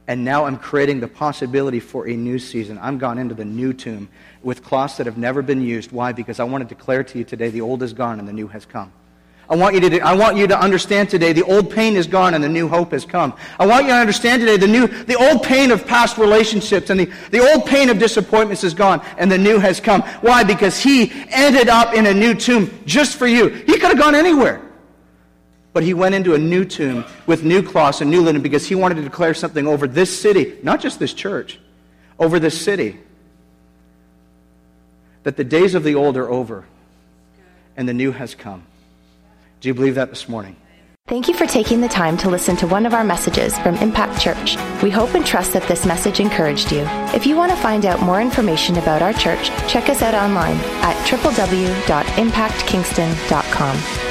And 0.08 0.24
now 0.24 0.46
I'm 0.46 0.58
creating 0.58 1.00
the 1.00 1.08
possibility 1.08 1.80
for 1.80 2.08
a 2.08 2.16
new 2.16 2.38
season. 2.38 2.78
I'm 2.80 2.98
gone 2.98 3.18
into 3.18 3.34
the 3.34 3.46
new 3.46 3.74
tomb 3.74 4.08
with 4.44 4.64
cloths 4.64 4.98
that 4.98 5.08
have 5.08 5.18
never 5.18 5.42
been 5.42 5.62
used. 5.62 5.92
Why? 5.92 6.12
Because 6.12 6.40
I 6.40 6.44
want 6.44 6.68
to 6.68 6.76
declare 6.76 7.04
to 7.04 7.18
you 7.18 7.24
today 7.24 7.50
the 7.50 7.62
old 7.62 7.82
is 7.82 7.94
gone 7.94 8.20
and 8.20 8.28
the 8.28 8.34
new 8.34 8.48
has 8.48 8.66
come. 8.66 8.92
I 9.48 9.56
want, 9.56 9.76
you 9.76 9.82
to, 9.82 10.00
I 10.00 10.14
want 10.14 10.38
you 10.38 10.48
to 10.48 10.60
understand 10.60 11.10
today 11.10 11.32
the 11.32 11.44
old 11.44 11.70
pain 11.70 11.96
is 11.96 12.08
gone 12.08 12.34
and 12.34 12.44
the 12.44 12.50
new 12.50 12.68
hope 12.68 12.92
has 12.92 13.06
come. 13.06 13.34
I 13.60 13.68
want 13.68 13.86
you 13.86 13.92
to 13.92 13.98
understand 13.98 14.40
today 14.40 14.58
the 14.58 14.68
new, 14.68 14.88
the 14.88 15.16
old 15.16 15.44
pain 15.44 15.70
of 15.70 15.86
past 15.86 16.18
relationships 16.18 16.90
and 16.90 17.00
the, 17.00 17.12
the 17.30 17.40
old 17.40 17.66
pain 17.68 17.90
of 17.90 18.00
disappointments 18.00 18.64
is 18.64 18.74
gone 18.74 19.06
and 19.20 19.32
the 19.32 19.38
new 19.38 19.60
has 19.60 19.80
come. 19.80 20.02
Why? 20.22 20.44
Because 20.44 20.80
he 20.80 21.12
ended 21.30 21.70
up 21.70 21.94
in 21.94 22.08
a 22.08 22.14
new 22.14 22.34
tomb 22.34 22.72
just 22.86 23.18
for 23.18 23.28
you. 23.28 23.50
He 23.50 23.74
could 23.74 23.90
have 23.90 24.00
gone 24.00 24.16
anywhere. 24.16 24.64
But 25.76 25.84
he 25.84 25.94
went 25.94 26.16
into 26.16 26.34
a 26.34 26.38
new 26.38 26.64
tomb 26.64 27.04
with 27.28 27.44
new 27.44 27.62
cloths 27.62 28.00
and 28.00 28.10
new 28.10 28.22
linen 28.22 28.42
because 28.42 28.66
he 28.66 28.76
wanted 28.76 28.96
to 28.96 29.02
declare 29.02 29.34
something 29.34 29.68
over 29.68 29.88
this 29.88 30.22
city, 30.22 30.58
not 30.64 30.80
just 30.80 31.00
this 31.00 31.14
church, 31.14 31.60
over 32.18 32.40
this 32.40 32.58
city. 32.60 32.98
That 35.24 35.36
the 35.36 35.44
days 35.44 35.76
of 35.76 35.84
the 35.84 35.96
old 35.96 36.16
are 36.16 36.32
over 36.32 36.64
and 37.76 37.90
the 37.90 37.94
new 37.94 38.14
has 38.14 38.36
come. 38.36 38.64
Do 39.60 39.68
you 39.68 39.74
believe 39.74 39.96
that 39.96 40.12
this 40.12 40.30
morning? 40.30 40.56
Thank 41.08 41.28
you 41.28 41.34
for 41.34 41.46
taking 41.46 41.82
the 41.82 41.90
time 41.90 42.16
to 42.20 42.30
listen 42.30 42.56
to 42.58 42.68
one 42.68 42.86
of 42.86 42.94
our 42.94 43.04
messages 43.04 43.60
from 43.60 43.76
Impact 43.76 44.22
Church. 44.22 44.56
We 44.82 44.92
hope 44.92 45.14
and 45.14 45.26
trust 45.26 45.52
that 45.52 45.68
this 45.68 45.86
message 45.86 46.22
encouraged 46.22 46.72
you. 46.72 46.86
If 47.14 47.28
you 47.28 47.36
want 47.36 47.52
to 47.52 47.58
find 47.58 47.86
out 47.86 48.02
more 48.02 48.22
information 48.22 48.78
about 48.78 49.02
our 49.02 49.12
church, 49.12 49.50
check 49.68 49.90
us 49.90 50.02
out 50.02 50.14
online 50.14 50.56
at 50.82 50.96
www.impactkingston.com. 51.06 54.05